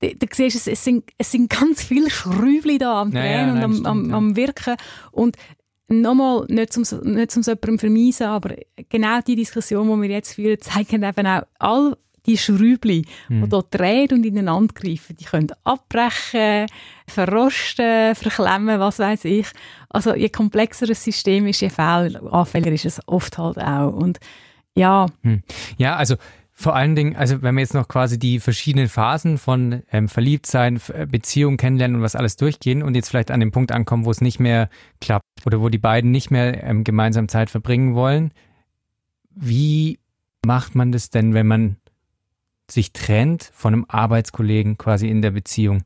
da, 0.00 0.08
da 0.08 0.26
siehst 0.32 0.56
du, 0.56 0.58
es, 0.58 0.66
es, 0.66 0.84
sind, 0.84 1.04
es 1.16 1.30
sind 1.30 1.48
ganz 1.50 1.82
viele 1.82 2.10
Schrübli 2.10 2.78
da 2.78 3.00
am 3.02 3.12
Ja, 3.12 3.24
ja, 3.24 3.44
Drehen 3.44 3.50
und 3.56 3.62
am, 3.62 3.86
am, 3.86 4.10
ja. 4.10 4.16
am 4.16 4.36
Wirken. 4.36 4.76
Und 5.12 5.36
nochmal, 5.90 6.46
nicht 6.48 6.72
zum, 6.72 6.82
nicht 7.12 7.30
zum 7.30 7.42
jemandem 7.42 7.78
vermeisen, 7.78 8.26
aber 8.26 8.54
genau 8.88 9.20
die 9.26 9.36
Diskussion, 9.36 9.88
die 9.88 10.02
wir 10.08 10.14
jetzt 10.16 10.34
führen, 10.34 10.60
zeigen 10.60 11.02
eben 11.02 11.26
auch 11.26 11.42
all 11.58 11.96
die 12.26 12.36
Schrübli, 12.36 13.04
Hm. 13.28 13.42
die 13.42 13.48
hier 13.56 13.64
drehen 13.70 14.08
und 14.12 14.26
ineinander 14.26 14.72
greifen, 14.74 15.16
die 15.18 15.24
können 15.24 15.48
abbrechen, 15.64 16.66
verrosten, 17.06 18.14
verklemmen, 18.14 18.78
was 18.78 18.98
weiß 18.98 19.24
ich. 19.24 19.46
Also 19.88 20.14
je 20.14 20.28
komplexer 20.28 20.86
ein 20.88 20.94
System 20.94 21.46
ist, 21.46 21.60
je 21.60 21.68
fehl- 21.70 22.16
anfälliger 22.30 22.72
ist 22.72 22.84
es 22.86 23.00
oft 23.08 23.36
halt 23.38 23.58
auch. 23.58 23.92
Und 23.92 24.18
ja, 24.76 25.06
Ja, 25.78 25.96
also 25.96 26.16
vor 26.60 26.76
allen 26.76 26.94
Dingen, 26.94 27.16
also 27.16 27.40
wenn 27.40 27.54
wir 27.54 27.62
jetzt 27.62 27.72
noch 27.72 27.88
quasi 27.88 28.18
die 28.18 28.38
verschiedenen 28.38 28.88
Phasen 28.88 29.38
von 29.38 29.82
ähm, 29.90 30.08
Verliebtsein, 30.08 30.78
äh, 30.92 31.06
Beziehung 31.06 31.56
kennenlernen 31.56 31.96
und 31.96 32.02
was 32.02 32.14
alles 32.14 32.36
durchgehen 32.36 32.82
und 32.82 32.94
jetzt 32.94 33.08
vielleicht 33.08 33.30
an 33.30 33.40
den 33.40 33.50
Punkt 33.50 33.72
ankommen, 33.72 34.04
wo 34.04 34.10
es 34.10 34.20
nicht 34.20 34.40
mehr 34.40 34.68
klappt 35.00 35.24
oder 35.46 35.62
wo 35.62 35.70
die 35.70 35.78
beiden 35.78 36.10
nicht 36.10 36.30
mehr 36.30 36.62
ähm, 36.62 36.84
gemeinsam 36.84 37.28
Zeit 37.28 37.48
verbringen 37.48 37.94
wollen, 37.94 38.32
wie 39.30 40.00
macht 40.44 40.74
man 40.74 40.92
das 40.92 41.08
denn, 41.08 41.32
wenn 41.32 41.46
man 41.46 41.76
sich 42.70 42.92
trennt 42.92 43.50
von 43.54 43.72
einem 43.72 43.86
Arbeitskollegen 43.88 44.76
quasi 44.76 45.08
in 45.08 45.22
der 45.22 45.30
Beziehung? 45.30 45.82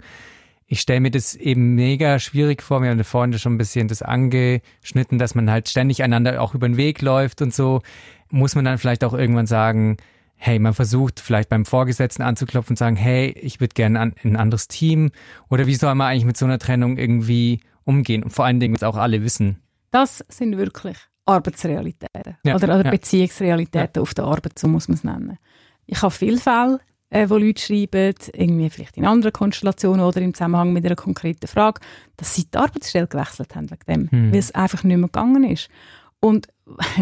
Ich 0.66 0.80
stelle 0.80 0.98
mir 0.98 1.12
das 1.12 1.36
eben 1.36 1.76
mega 1.76 2.18
schwierig 2.18 2.64
vor. 2.64 2.82
Wir 2.82 2.90
haben 2.90 3.04
vorhin 3.04 3.38
schon 3.38 3.54
ein 3.54 3.58
bisschen 3.58 3.86
das 3.86 4.02
angeschnitten, 4.02 5.20
dass 5.20 5.36
man 5.36 5.52
halt 5.52 5.68
ständig 5.68 6.02
einander 6.02 6.42
auch 6.42 6.52
über 6.52 6.68
den 6.68 6.76
Weg 6.76 7.00
läuft 7.00 7.42
und 7.42 7.54
so. 7.54 7.80
Muss 8.28 8.56
man 8.56 8.64
dann 8.64 8.78
vielleicht 8.78 9.04
auch 9.04 9.14
irgendwann 9.14 9.46
sagen, 9.46 9.98
hey, 10.46 10.58
man 10.58 10.74
versucht 10.74 11.20
vielleicht 11.20 11.48
beim 11.48 11.64
Vorgesetzten 11.64 12.22
anzuklopfen 12.22 12.72
und 12.72 12.76
sagen, 12.78 12.96
hey, 12.96 13.30
ich 13.40 13.60
würde 13.60 13.72
gerne 13.72 13.98
an, 13.98 14.14
in 14.22 14.32
ein 14.32 14.36
anderes 14.36 14.68
Team. 14.68 15.10
Oder 15.48 15.66
wie 15.66 15.74
soll 15.74 15.94
man 15.94 16.08
eigentlich 16.08 16.26
mit 16.26 16.36
so 16.36 16.44
einer 16.44 16.58
Trennung 16.58 16.98
irgendwie 16.98 17.60
umgehen? 17.84 18.22
Und 18.22 18.30
vor 18.30 18.44
allen 18.44 18.60
Dingen, 18.60 18.74
dass 18.74 18.82
auch 18.82 18.96
alle 18.96 19.22
wissen. 19.22 19.56
das 19.90 20.22
sind 20.28 20.56
wirklich 20.58 20.98
Arbeitsrealitäten 21.26 22.36
Ja, 22.44 22.54
oder, 22.56 22.74
oder 22.74 22.84
ja. 22.84 22.90
Beziehungsrealitäten 22.90 24.02
auf 24.02 24.12
der 24.14 24.24
Arbeit, 24.24 24.58
so 24.58 24.68
muss 24.68 24.88
man 24.88 24.96
es 24.96 25.04
nennen. 25.04 25.38
Ich 25.86 26.02
habe 26.02 26.10
viele 26.12 26.38
Fälle, 26.38 26.78
äh, 27.10 27.28
wo 27.30 27.36
Leute 27.36 27.62
schreiben, 27.62 28.14
irgendwie 28.34 28.70
vielleicht 28.70 28.96
in 28.96 29.06
anderen 29.06 29.32
Konstellationen 29.32 30.04
oder 30.04 30.20
im 30.20 30.34
Zusammenhang 30.34 30.72
mit 30.72 30.84
einer 30.84 30.96
konkreten 30.96 31.46
Frage, 31.46 31.80
dass 32.16 32.34
sie 32.34 32.44
die 32.52 32.58
Arbeitsstelle 32.58 33.06
gewechselt 33.06 33.54
haben 33.54 33.70
wegen 33.70 33.84
dem, 33.88 34.10
Hm. 34.10 34.32
weil 34.32 34.38
es 34.38 34.54
einfach 34.54 34.82
nicht 34.84 34.96
mehr 34.98 35.08
gegangen 35.08 35.44
ist. 35.44 35.68
Und 36.20 36.48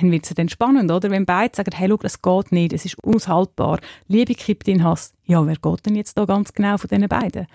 dann 0.00 0.10
wird 0.10 0.24
es 0.24 0.34
dann 0.34 0.48
spannend, 0.48 0.90
oder? 0.90 1.10
Wenn 1.10 1.24
beide 1.24 1.54
sagen, 1.56 1.72
hey, 1.74 1.88
schau, 1.88 1.96
das 1.96 2.20
geht 2.20 2.52
nicht, 2.52 2.72
es 2.72 2.84
ist 2.84 3.02
unaushaltbar, 3.02 3.80
Liebe 4.08 4.34
kippt 4.34 4.68
in 4.68 4.84
Hass. 4.84 5.14
Ja, 5.24 5.46
wer 5.46 5.56
geht 5.56 5.86
denn 5.86 5.96
jetzt 5.96 6.18
da 6.18 6.24
ganz 6.24 6.52
genau 6.52 6.76
von 6.76 6.88
diesen 6.88 7.08
beiden? 7.08 7.46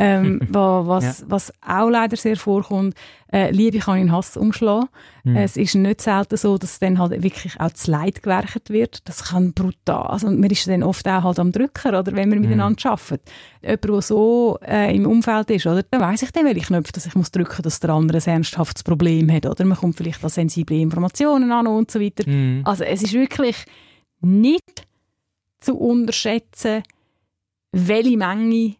Ähm, 0.00 0.40
wa- 0.48 0.86
was, 0.86 1.24
was 1.28 1.52
auch 1.66 1.88
leider 1.90 2.16
sehr 2.16 2.36
vorkommt, 2.36 2.94
äh, 3.32 3.50
Liebe 3.50 3.78
kann 3.80 3.98
in 3.98 4.12
Hass 4.12 4.36
umschlagen. 4.36 4.88
Es 5.36 5.58
ist 5.58 5.74
nicht 5.74 6.00
selten 6.00 6.38
so, 6.38 6.56
dass 6.56 6.78
dann 6.78 6.98
halt 6.98 7.22
wirklich 7.22 7.60
auch 7.60 7.68
das 7.70 7.86
Leid 7.86 8.22
gewerkt 8.22 8.70
wird. 8.70 9.06
Das 9.06 9.24
kann 9.24 9.52
brutal. 9.52 10.06
Also 10.06 10.30
man 10.30 10.48
ist 10.48 10.66
dann 10.66 10.82
oft 10.82 11.06
auch 11.06 11.22
halt 11.24 11.38
am 11.38 11.52
Drücker, 11.52 11.98
oder 11.98 12.12
wenn 12.16 12.30
man 12.30 12.40
miteinander 12.40 12.92
arbeitet. 12.92 13.20
Jemand, 13.60 13.84
der 13.84 14.00
so 14.00 14.58
äh, 14.66 14.96
im 14.96 15.04
Umfeld 15.04 15.50
ist, 15.50 15.66
oder, 15.66 15.82
dann 15.82 16.00
weiss 16.00 16.22
ich 16.22 16.30
dann, 16.30 16.46
welche 16.46 16.64
Knöpfe 16.64 16.92
dass 16.92 17.04
ich 17.04 17.14
muss 17.14 17.30
drücken, 17.30 17.60
dass 17.62 17.80
der 17.80 17.90
andere 17.90 18.16
ein 18.18 18.26
ernsthaftes 18.36 18.82
Problem 18.84 19.30
hat, 19.30 19.44
oder 19.44 19.64
man 19.66 19.76
kommt 19.76 19.96
vielleicht 19.96 20.24
an 20.24 20.30
sensible 20.30 20.78
Informationen 20.80 21.52
an 21.52 21.66
und 21.66 21.90
so 21.90 22.00
weiter. 22.00 22.26
Mhm. 22.26 22.62
Also 22.64 22.84
es 22.84 23.02
ist 23.02 23.12
wirklich 23.12 23.56
nicht 24.22 24.86
zu 25.60 25.76
unterschätzen, 25.76 26.82
welche 27.72 28.16
Menge 28.16 28.76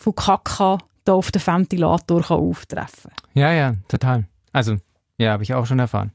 von 0.00 0.14
Kaka 0.14 0.78
da 1.04 1.12
auf 1.12 1.30
den 1.30 1.46
Ventilator 1.46 2.22
kann 2.22 2.38
auftreffen 2.38 3.10
Ja, 3.34 3.52
ja, 3.52 3.74
total. 3.88 4.24
Also, 4.52 4.76
ja, 5.18 5.32
habe 5.32 5.42
ich 5.42 5.52
auch 5.54 5.66
schon 5.66 5.78
erfahren. 5.78 6.12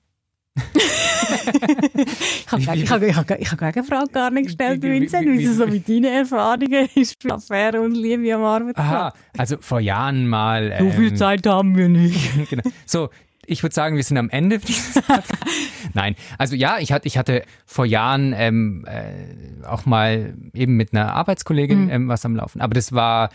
Ich 2.47 2.51
habe 2.51 2.61
ich 2.77 2.89
hab, 2.91 3.01
ich 3.01 3.15
hab, 3.15 3.31
ich 3.39 3.51
hab 3.51 3.57
Gegenfrage 3.59 4.09
gar 4.11 4.31
nicht 4.31 4.45
gestellt, 4.47 4.81
Vincent, 4.81 5.27
wie- 5.27 5.43
es 5.43 5.57
so 5.57 5.67
mit 5.67 5.87
deinen 5.89 6.05
Erfahrungen 6.05 6.87
ist 6.95 7.15
für 7.21 7.33
Affäre 7.33 7.81
und 7.81 7.95
Liebe 7.95 8.33
am 8.33 8.43
Aha, 8.43 8.55
Arbeitsplatz. 8.55 9.13
also 9.37 9.57
vor 9.59 9.79
Jahren 9.79 10.27
mal. 10.27 10.75
So 10.79 10.91
viel 10.91 11.07
ähm, 11.09 11.15
Zeit 11.15 11.45
haben 11.47 11.75
wir 11.75 11.89
nicht. 11.89 12.49
genau. 12.49 12.63
So, 12.85 13.09
ich 13.45 13.61
würde 13.63 13.73
sagen, 13.75 13.95
wir 13.95 14.03
sind 14.03 14.17
am 14.17 14.29
Ende 14.29 14.59
dieses. 14.59 15.01
Nein, 15.93 16.15
also 16.37 16.55
ja, 16.55 16.77
ich 16.79 16.91
hatte, 16.91 17.07
ich 17.07 17.17
hatte 17.17 17.43
vor 17.65 17.85
Jahren 17.85 18.33
ähm, 18.35 18.85
äh, 18.87 19.65
auch 19.65 19.85
mal 19.85 20.33
eben 20.53 20.75
mit 20.77 20.93
einer 20.93 21.13
Arbeitskollegin 21.13 21.85
Mhm. 21.85 21.89
ähm, 21.89 22.07
was 22.07 22.25
am 22.25 22.35
Laufen. 22.35 22.61
Aber 22.61 22.73
das 22.73 22.91
war 22.91 23.29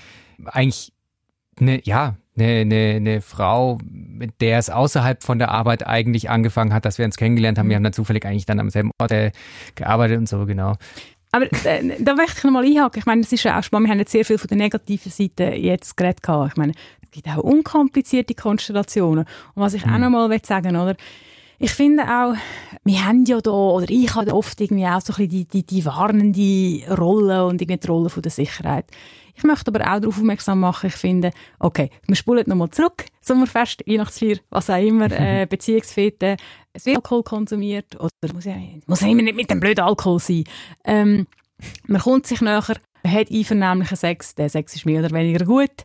eigentlich 0.46 0.92
eine, 1.58 1.84
ja, 1.84 2.16
eine, 2.36 2.60
eine, 2.60 2.94
eine 2.96 3.20
Frau, 3.20 3.78
mit 3.84 4.40
der 4.40 4.58
es 4.58 4.70
außerhalb 4.70 5.22
von 5.22 5.38
der 5.38 5.50
Arbeit 5.50 5.86
eigentlich 5.86 6.30
angefangen 6.30 6.72
hat, 6.72 6.84
dass 6.84 6.98
wir 6.98 7.04
uns 7.04 7.16
kennengelernt 7.16 7.58
haben. 7.58 7.68
Wir 7.68 7.76
haben 7.76 7.84
dann 7.84 7.92
zufällig 7.92 8.24
eigentlich 8.24 8.46
dann 8.46 8.60
am 8.60 8.70
selben 8.70 8.90
Ort 8.98 9.12
äh, 9.12 9.32
gearbeitet 9.74 10.18
und 10.18 10.28
so, 10.28 10.46
genau. 10.46 10.76
Aber 11.32 11.46
äh, 11.64 11.96
da 12.00 12.14
möchte 12.14 12.38
ich 12.38 12.44
noch 12.44 12.50
mal 12.50 12.64
einhaken. 12.64 12.98
Ich 12.98 13.06
meine, 13.06 13.20
es 13.20 13.32
ist 13.32 13.44
ja 13.44 13.58
auch 13.58 13.62
spannend, 13.62 13.88
wir 13.88 13.92
haben 13.92 14.00
jetzt 14.00 14.12
sehr 14.12 14.24
viel 14.24 14.38
von 14.38 14.48
der 14.48 14.56
negativen 14.56 15.12
Seite 15.12 15.44
jetzt 15.54 15.96
geredet. 15.96 16.22
gehabt. 16.22 16.52
Ich 16.52 16.56
meine, 16.56 16.72
es 17.02 17.10
gibt 17.10 17.28
auch 17.28 17.38
unkomplizierte 17.38 18.34
Konstellationen. 18.34 19.24
Und 19.54 19.62
was 19.62 19.74
ich 19.74 19.84
auch 19.84 19.98
noch 19.98 20.10
mal 20.10 20.30
will 20.30 20.44
sagen 20.44 20.76
oder? 20.76 20.96
Ich 21.62 21.72
finde 21.72 22.04
auch, 22.04 22.34
wir 22.84 23.04
haben 23.04 23.26
ja 23.26 23.38
da, 23.42 23.50
oder 23.50 23.90
ich 23.90 24.14
habe 24.14 24.32
oft 24.34 24.58
irgendwie 24.62 24.86
auch 24.86 25.02
so 25.02 25.12
ein 25.12 25.28
bisschen 25.28 25.28
die, 25.28 25.44
die, 25.44 25.66
die 25.66 25.84
warnende 25.84 26.96
Rolle 26.96 27.44
und 27.44 27.60
irgendwie 27.60 27.78
die 27.78 27.86
Rolle 27.86 28.08
von 28.08 28.22
der 28.22 28.32
Sicherheit. 28.32 28.86
Ich 29.36 29.44
möchte 29.44 29.68
aber 29.68 29.80
auch 29.80 30.00
darauf 30.00 30.16
aufmerksam 30.16 30.60
machen, 30.60 30.86
ich 30.86 30.94
finde, 30.94 31.32
okay, 31.58 31.90
wir 32.06 32.16
spulen 32.16 32.44
nochmal 32.46 32.70
zurück, 32.70 33.04
Sommerfest, 33.20 33.86
Weihnachtsfeier, 33.86 34.38
was 34.48 34.70
auch 34.70 34.82
immer, 34.82 35.10
äh, 35.12 35.46
Beziehungsfete, 35.46 36.38
es 36.72 36.86
wird 36.86 36.96
Alkohol 36.96 37.24
konsumiert, 37.24 37.94
oder 38.00 38.32
muss 38.32 38.46
ja, 38.46 38.54
muss 38.86 39.02
ja 39.02 39.08
immer 39.08 39.22
nicht 39.22 39.36
mit 39.36 39.50
dem 39.50 39.60
blöden 39.60 39.84
Alkohol 39.84 40.18
sein. 40.18 40.44
Ähm, 40.86 41.26
man 41.86 42.00
kommt 42.00 42.26
sich 42.26 42.40
näher, 42.40 42.64
man 43.02 43.12
hat 43.12 43.30
einvernehmlichen 43.30 43.98
Sex, 43.98 44.34
der 44.34 44.48
Sex 44.48 44.76
ist 44.76 44.86
mehr 44.86 45.00
oder 45.04 45.14
weniger 45.14 45.44
gut. 45.44 45.84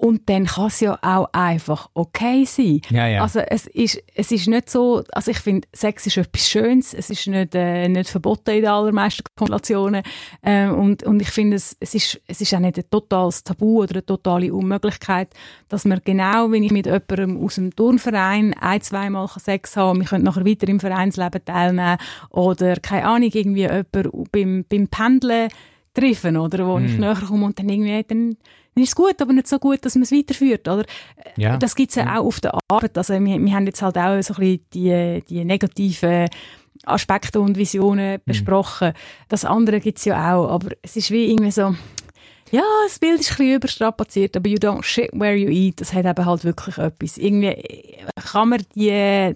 Und 0.00 0.28
dann 0.28 0.46
kann 0.46 0.68
es 0.68 0.78
ja 0.78 0.96
auch 1.02 1.28
einfach 1.32 1.90
okay 1.92 2.44
sein. 2.44 2.80
Ja, 2.88 3.08
ja. 3.08 3.20
Also 3.20 3.40
es 3.40 3.66
ist, 3.66 4.00
es 4.14 4.30
ist 4.30 4.46
nicht 4.46 4.70
so, 4.70 5.02
also 5.10 5.32
ich 5.32 5.40
finde, 5.40 5.66
Sex 5.74 6.06
ist 6.06 6.16
etwas 6.16 6.48
Schönes, 6.48 6.94
es 6.94 7.10
ist 7.10 7.26
nicht, 7.26 7.52
äh, 7.56 7.88
nicht 7.88 8.08
verboten 8.08 8.50
in 8.50 8.62
den 8.62 8.70
allermeisten 8.70 9.24
Konstellationen. 9.34 10.04
Ähm, 10.44 10.78
und, 10.78 11.02
und 11.02 11.20
ich 11.20 11.30
finde, 11.30 11.56
es, 11.56 11.76
es, 11.80 11.96
ist, 11.96 12.20
es 12.28 12.40
ist 12.40 12.54
auch 12.54 12.60
nicht 12.60 12.78
ein 12.78 12.84
totales 12.88 13.42
Tabu 13.42 13.82
oder 13.82 13.96
eine 13.96 14.06
totale 14.06 14.54
Unmöglichkeit, 14.54 15.34
dass 15.68 15.84
man 15.84 16.00
genau, 16.04 16.52
wenn 16.52 16.62
ich 16.62 16.70
mit 16.70 16.86
jemandem 16.86 17.44
aus 17.44 17.56
dem 17.56 17.74
Turnverein 17.74 18.54
ein, 18.54 18.80
zweimal 18.80 19.26
Sex 19.36 19.76
haben, 19.76 19.98
wir 19.98 20.06
können 20.06 20.22
nachher 20.22 20.46
weiter 20.46 20.68
im 20.68 20.78
Vereinsleben 20.78 21.44
teilnehmen 21.44 21.98
oder, 22.30 22.76
keine 22.76 23.04
Ahnung, 23.04 23.30
irgendwie 23.32 23.62
jemand 23.62 24.30
beim, 24.30 24.64
beim 24.68 24.86
Pendeln 24.86 25.48
treffen, 26.00 26.36
oder? 26.36 26.66
Wo 26.66 26.78
ich 26.78 26.92
Mhm. 26.92 27.00
näher 27.00 27.14
komme 27.26 27.46
und 27.46 27.58
dann 27.58 27.68
irgendwie, 27.68 28.04
dann 28.06 28.36
dann 28.74 28.82
ist 28.84 28.90
es 28.90 28.94
gut, 28.94 29.20
aber 29.20 29.32
nicht 29.32 29.48
so 29.48 29.58
gut, 29.58 29.84
dass 29.84 29.96
man 29.96 30.02
es 30.02 30.12
weiterführt, 30.12 30.68
oder? 30.68 30.84
Ja. 31.36 31.56
Das 31.56 31.74
gibt's 31.74 31.96
ja 31.96 32.16
auch 32.20 32.26
auf 32.26 32.38
der 32.40 32.56
Arbeit. 32.68 32.96
Also 32.96 33.14
wir, 33.14 33.20
wir 33.44 33.52
haben 33.52 33.66
jetzt 33.66 33.82
halt 33.82 33.98
auch 33.98 34.22
so 34.22 34.34
ein 34.34 34.40
bisschen 34.40 34.60
die, 34.72 35.22
die 35.28 35.44
negativen 35.44 36.28
Aspekte 36.84 37.40
und. 37.40 37.56
Visionen 37.58 38.20
besprochen. 38.24 38.92
Das 39.28 39.44
andere 39.44 39.80
gibt's 39.80 40.04
ja 40.04 40.32
auch, 40.36 40.48
aber 40.48 40.68
es 40.82 40.94
ist 40.94 41.10
wie 41.10 41.28
irgendwie 41.30 41.50
so, 41.50 41.74
ja, 42.50 42.62
das 42.86 42.98
Bild 42.98 43.20
ist 43.20 43.30
ein 43.32 43.36
bisschen 43.36 43.54
überstrapaziert, 43.56 44.36
aber 44.36 44.48
you 44.48 44.56
don't 44.56 44.82
shit 44.82 45.10
where 45.12 45.34
you 45.34 45.48
eat, 45.48 45.80
das 45.80 45.92
hat 45.92 46.06
eben 46.06 46.24
halt 46.26 46.44
wirklich 46.44 46.78
etwas. 46.78 47.18
Irgendwie 47.18 47.96
kann 48.32 48.48
man 48.50 48.62
die, 48.74 48.90
wir 48.90 49.34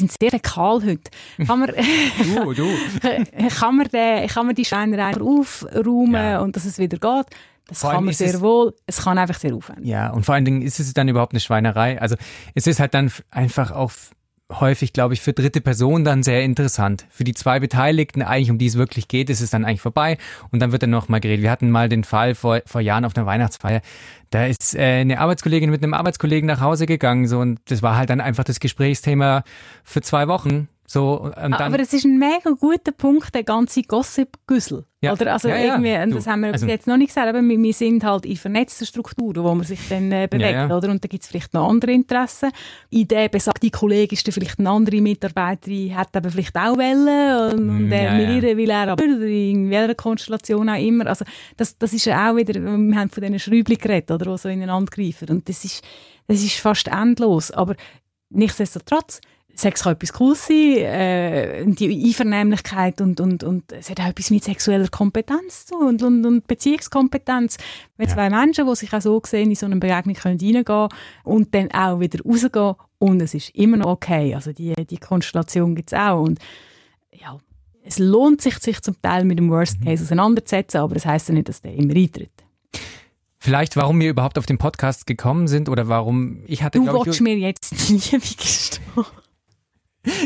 sind 0.00 0.12
sehr 0.12 0.30
fäkal 0.30 0.82
heute, 0.84 1.10
kann 1.46 1.60
man, 1.60 1.70
Du, 2.34 2.52
du. 2.52 2.66
kann 3.58 3.76
man, 3.76 3.88
den, 3.88 4.28
kann 4.28 4.46
man 4.46 4.54
die 4.54 4.64
Schweinerei 4.64 5.20
aufräumen 5.20 6.14
Ja. 6.14 6.40
und 6.40 6.56
dass 6.56 6.64
es 6.64 6.78
wieder 6.78 6.98
geht. 6.98 7.26
Das 7.66 7.80
Vor 7.80 7.92
kann 7.92 8.04
man 8.04 8.12
sehr 8.12 8.28
es- 8.34 8.40
wohl. 8.42 8.74
Es 8.86 9.02
kann 9.02 9.16
einfach 9.16 9.38
sehr 9.38 9.54
aufwendig. 9.54 9.86
Ja, 9.86 10.10
und 10.10 10.26
vor 10.26 10.34
allen 10.34 10.44
Dingen 10.44 10.60
ist 10.60 10.78
es 10.80 10.92
dann 10.92 11.08
überhaupt 11.08 11.32
eine 11.32 11.40
Schweinerei. 11.40 11.98
Also 12.00 12.14
es 12.54 12.66
ist 12.66 12.78
halt 12.78 12.92
dann 12.92 13.10
einfach 13.30 13.70
auch 13.70 13.90
häufig, 14.60 14.92
glaube 14.92 15.14
ich, 15.14 15.20
für 15.20 15.32
dritte 15.32 15.60
Personen 15.60 16.04
dann 16.04 16.22
sehr 16.22 16.42
interessant. 16.42 17.06
Für 17.10 17.24
die 17.24 17.34
zwei 17.34 17.60
Beteiligten, 17.60 18.22
eigentlich 18.22 18.50
um 18.50 18.58
die 18.58 18.66
es 18.66 18.76
wirklich 18.76 19.08
geht, 19.08 19.30
ist 19.30 19.40
es 19.40 19.50
dann 19.50 19.64
eigentlich 19.64 19.80
vorbei 19.80 20.18
und 20.50 20.60
dann 20.60 20.72
wird 20.72 20.82
dann 20.82 20.90
noch 20.90 21.08
mal 21.08 21.20
geredet. 21.20 21.42
Wir 21.42 21.50
hatten 21.50 21.70
mal 21.70 21.88
den 21.88 22.04
Fall 22.04 22.34
vor, 22.34 22.60
vor 22.66 22.80
Jahren 22.80 23.04
auf 23.04 23.16
einer 23.16 23.26
Weihnachtsfeier, 23.26 23.80
da 24.30 24.46
ist 24.46 24.74
äh, 24.74 25.00
eine 25.00 25.20
Arbeitskollegin 25.20 25.70
mit 25.70 25.82
einem 25.82 25.94
Arbeitskollegen 25.94 26.46
nach 26.46 26.60
Hause 26.60 26.86
gegangen 26.86 27.28
so 27.28 27.38
und 27.38 27.60
das 27.66 27.82
war 27.82 27.96
halt 27.96 28.10
dann 28.10 28.20
einfach 28.20 28.42
das 28.42 28.58
Gesprächsthema 28.58 29.44
für 29.84 30.02
zwei 30.02 30.26
Wochen. 30.26 30.68
So 30.86 31.20
und 31.22 31.34
dann 31.36 31.54
Aber 31.54 31.80
es 31.80 31.94
ist 31.94 32.04
ein 32.04 32.18
mega 32.18 32.50
guter 32.60 32.92
Punkt, 32.92 33.34
der 33.34 33.42
ganze 33.42 33.82
Gossip-Güssel. 33.82 34.84
Ja. 35.00 35.12
Oder? 35.12 35.32
Also 35.32 35.48
Ja, 35.48 35.56
ja. 35.56 35.64
irgendwie, 35.74 35.94
und 35.96 36.10
Du, 36.10 36.16
das 36.16 36.26
haben 36.26 36.42
wir 36.42 36.52
also- 36.52 36.66
jetzt 36.66 36.86
noch 36.86 36.98
nicht 36.98 37.08
gesagt, 37.08 37.26
aber 37.28 37.40
wir, 37.42 37.58
wir 37.62 37.72
sind 37.72 38.04
halt 38.04 38.26
in 38.26 38.36
vernetzten 38.36 38.86
Strukturen, 38.86 39.42
wo 39.44 39.54
man 39.54 39.64
sich 39.64 39.80
dann 39.88 40.12
äh, 40.12 40.28
bewegt, 40.30 40.52
Ja, 40.52 40.68
ja. 40.68 40.76
oder? 40.76 40.90
Und 40.90 41.02
da 41.02 41.08
gibt 41.08 41.22
es 41.22 41.28
vielleicht 41.30 41.54
noch 41.54 41.68
andere 41.68 41.92
Interessen. 41.92 42.50
In 42.90 43.08
der 43.08 43.28
besagte 43.30 43.70
Kollege 43.70 44.12
ist 44.14 44.26
dann 44.26 44.32
vielleicht 44.32 44.58
eine 44.58 44.68
andere 44.70 45.00
Mitarbeiterin, 45.00 45.94
hat 45.96 46.14
aber 46.16 46.30
vielleicht 46.30 46.56
auch 46.56 46.76
Wellen 46.76 47.52
und, 47.52 47.68
und 47.70 47.88
Mm, 47.88 47.92
äh, 47.92 48.04
ja, 48.04 48.12
mit 48.14 48.42
ja. 48.42 48.50
ihr 48.50 48.56
will 48.56 48.70
er 48.70 48.88
aber 48.88 49.04
oder 49.04 49.22
in 49.26 49.70
welcher 49.70 49.94
Konstellation 49.94 50.68
auch 50.68 50.78
immer. 50.80 51.06
Also 51.06 51.24
das, 51.56 51.78
das 51.78 51.92
ist 51.94 52.04
ja 52.04 52.30
auch 52.30 52.36
wieder, 52.36 52.54
wir 52.60 52.96
haben 52.98 53.08
von 53.10 53.22
diesen 53.22 53.38
Schräubchen 53.38 53.78
geredet, 53.78 54.10
oder, 54.10 54.32
die 54.32 54.38
so 54.38 54.48
ineinander 54.50 54.90
greifen. 54.90 55.28
Und 55.30 55.48
das 55.48 55.64
ist, 55.64 55.82
das 56.28 56.42
ist 56.42 56.56
fast 56.60 56.88
endlos. 56.88 57.50
Aber 57.50 57.74
nichtsdestotrotz, 58.30 59.20
Sex 59.56 59.82
kann 59.82 59.92
etwas 59.94 60.12
Cooles 60.12 60.46
sein, 60.46 60.76
äh, 60.78 61.64
die 61.66 62.06
Einvernehmlichkeit 62.06 63.00
und, 63.00 63.20
und, 63.20 63.44
und 63.44 63.70
es 63.72 63.90
hat 63.90 64.00
auch 64.00 64.06
etwas 64.06 64.30
mit 64.30 64.44
sexueller 64.44 64.88
Kompetenz 64.88 65.66
zu 65.66 65.74
tun 65.74 65.88
und, 65.88 66.02
und, 66.02 66.26
und 66.26 66.46
Beziehungskompetenz. 66.46 67.56
Wenn 67.96 68.08
Ja. 68.08 68.14
zwei 68.14 68.30
Menschen, 68.30 68.66
die 68.66 68.74
sich 68.76 68.92
auch 68.92 69.00
so 69.00 69.20
sehen, 69.26 69.50
in 69.50 69.56
so 69.56 69.66
eine 69.66 69.76
Begegnung 69.76 70.14
können 70.14 70.38
reingehen 70.40 70.88
und 71.24 71.54
dann 71.54 71.70
auch 71.72 72.00
wieder 72.00 72.18
rausgehen 72.24 72.74
und 72.98 73.20
es 73.22 73.34
ist 73.34 73.50
immer 73.50 73.76
noch 73.76 73.86
okay. 73.86 74.34
Also 74.34 74.52
die, 74.52 74.72
die 74.88 74.98
Konstellation 74.98 75.74
gibt 75.74 75.92
es 75.92 75.98
auch 75.98 76.22
und 76.22 76.38
ja, 77.12 77.38
es 77.84 77.98
lohnt 77.98 78.40
sich, 78.40 78.58
sich 78.58 78.80
zum 78.82 79.00
Teil 79.02 79.24
mit 79.24 79.38
dem 79.38 79.50
Worst 79.50 79.80
Mhm. 79.80 79.84
Case 79.84 80.02
auseinanderzusetzen, 80.04 80.80
aber 80.80 80.94
das 80.94 81.04
heisst 81.06 81.28
ja 81.28 81.34
nicht, 81.34 81.48
dass 81.48 81.60
der 81.60 81.74
immer 81.74 81.94
eintritt. 81.94 82.30
vielleicht, 83.38 83.76
warum 83.76 84.00
wir 84.00 84.08
überhaupt 84.10 84.38
auf 84.38 84.46
den 84.46 84.56
Podcast 84.58 85.06
gekommen 85.06 85.48
sind 85.48 85.68
oder 85.68 85.86
warum 85.88 86.42
ich 86.46 86.62
hatte, 86.62 86.78
Du 86.80 87.04
ich, 87.10 87.20
mir 87.20 87.36
jetzt 87.36 87.72
die 87.88 87.92
Liebe 87.94 88.18
gestehen. 88.36 88.82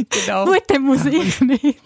Genau. 0.09 0.47
Gut, 0.47 0.63
dann 0.69 0.83
muss 0.83 1.05
ich 1.07 1.41
nicht. 1.41 1.81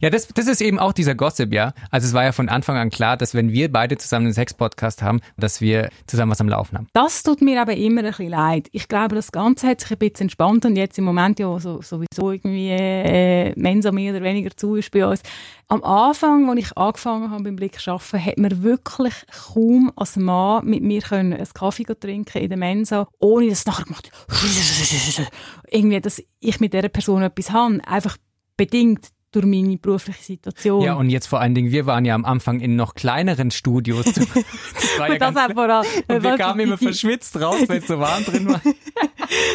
Ja, 0.00 0.10
das, 0.10 0.28
das 0.28 0.46
ist 0.46 0.60
eben 0.60 0.78
auch 0.78 0.92
dieser 0.92 1.14
Gossip, 1.14 1.52
ja. 1.52 1.72
Also 1.90 2.06
es 2.06 2.12
war 2.12 2.24
ja 2.24 2.32
von 2.32 2.48
Anfang 2.48 2.76
an 2.76 2.90
klar, 2.90 3.16
dass 3.16 3.34
wenn 3.34 3.52
wir 3.52 3.70
beide 3.70 3.96
zusammen 3.96 4.26
einen 4.26 4.34
Sex-Podcast 4.34 5.02
haben, 5.02 5.20
dass 5.36 5.60
wir 5.60 5.90
zusammen 6.06 6.32
was 6.32 6.40
am 6.40 6.48
Laufen 6.48 6.78
haben. 6.78 6.88
Das 6.92 7.22
tut 7.22 7.40
mir 7.40 7.60
aber 7.60 7.76
immer 7.76 8.00
ein 8.02 8.06
bisschen 8.06 8.28
leid. 8.28 8.68
Ich 8.72 8.88
glaube, 8.88 9.14
das 9.14 9.32
Ganze 9.32 9.68
hat 9.68 9.80
sich 9.80 9.90
ein 9.90 9.98
bisschen 9.98 10.24
entspannt 10.24 10.64
und 10.64 10.76
jetzt 10.76 10.98
im 10.98 11.04
Moment 11.04 11.38
ja 11.38 11.58
so, 11.58 11.82
sowieso 11.82 12.30
irgendwie 12.30 12.70
äh, 12.70 13.52
Mensa 13.56 13.92
mehr 13.92 14.14
oder 14.14 14.22
weniger 14.22 14.50
zu 14.56 14.76
ist 14.76 14.90
bei 14.90 15.06
uns. 15.06 15.22
Am 15.68 15.82
Anfang, 15.82 16.48
als 16.50 16.60
ich 16.60 16.76
angefangen 16.76 17.30
habe 17.30 17.44
beim 17.44 17.56
Blick 17.56 17.78
arbeiten, 17.86 18.24
hat 18.24 18.38
man 18.38 18.62
wirklich 18.62 19.14
kaum 19.52 19.92
als 19.96 20.16
Mann 20.16 20.66
mit 20.66 20.82
mir 20.82 21.00
können 21.00 21.32
einen 21.32 21.48
Kaffee 21.54 21.84
trinken 21.84 22.42
in 22.42 22.48
der 22.48 22.58
Mensa, 22.58 23.08
ohne 23.18 23.48
dass 23.48 23.60
es 23.60 23.66
nachher 23.66 23.84
gemacht 23.84 24.10
irgendwie, 25.70 26.00
dass 26.00 26.22
ich 26.40 26.60
mit 26.60 26.74
dieser 26.74 26.88
Person 26.88 27.22
etwas 27.22 27.50
habe, 27.50 27.80
einfach 27.86 28.16
bedingt 28.56 29.08
durch 29.34 29.46
meine 29.46 29.76
berufliche 29.76 30.22
Situation. 30.22 30.82
Ja, 30.82 30.94
und 30.94 31.10
jetzt 31.10 31.26
vor 31.26 31.40
allen 31.40 31.54
Dingen, 31.54 31.72
wir 31.72 31.86
waren 31.86 32.04
ja 32.04 32.14
am 32.14 32.24
Anfang 32.24 32.60
in 32.60 32.76
noch 32.76 32.94
kleineren 32.94 33.50
Studios. 33.50 34.04
Das 34.14 34.98
war 34.98 35.08
ja 35.08 35.18
das 35.18 35.34
ganz, 35.34 35.38
hat 35.38 35.52
vor 35.54 35.68
allem, 35.68 35.86
und 36.08 36.22
wir 36.22 36.36
kamen 36.36 36.60
immer 36.60 36.78
verschwitzt 36.78 37.40
raus, 37.40 37.56
weil 37.66 37.78
es 37.78 37.86
so 37.88 37.98
warm 37.98 38.24
drin 38.24 38.48
war. 38.48 38.60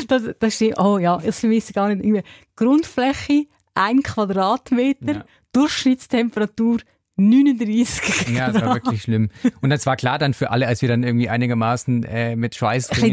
Das, 0.08 0.24
das 0.39 0.56
stimmt. 0.56 0.78
Oh 0.80 0.98
ja, 0.98 1.18
das 1.18 1.39
vermisse 1.39 1.70
ich 1.70 1.76
gar 1.76 1.88
nicht. 1.88 2.04
Irgendwie 2.04 2.24
Grundfläche, 2.56 3.46
ein 3.76 4.04
Quadratmeter, 4.04 5.13
Ja. 5.13 5.26
Durchschnittstemperatur 5.54 6.80
39 7.20 8.30
Ja, 8.36 8.52
das 8.52 8.62
war 8.62 8.74
wirklich 8.76 9.02
schlimm. 9.04 9.30
Und 9.62 9.70
das 9.70 9.86
war 9.86 9.96
klar 9.96 10.18
dann 10.20 10.34
für 10.34 10.52
alle, 10.52 10.68
als 10.68 10.82
wir 10.82 10.90
dann 10.90 11.04
irgendwie 11.04 11.30
einigermaßen 11.30 12.04
äh, 12.04 12.36
mit 12.36 12.56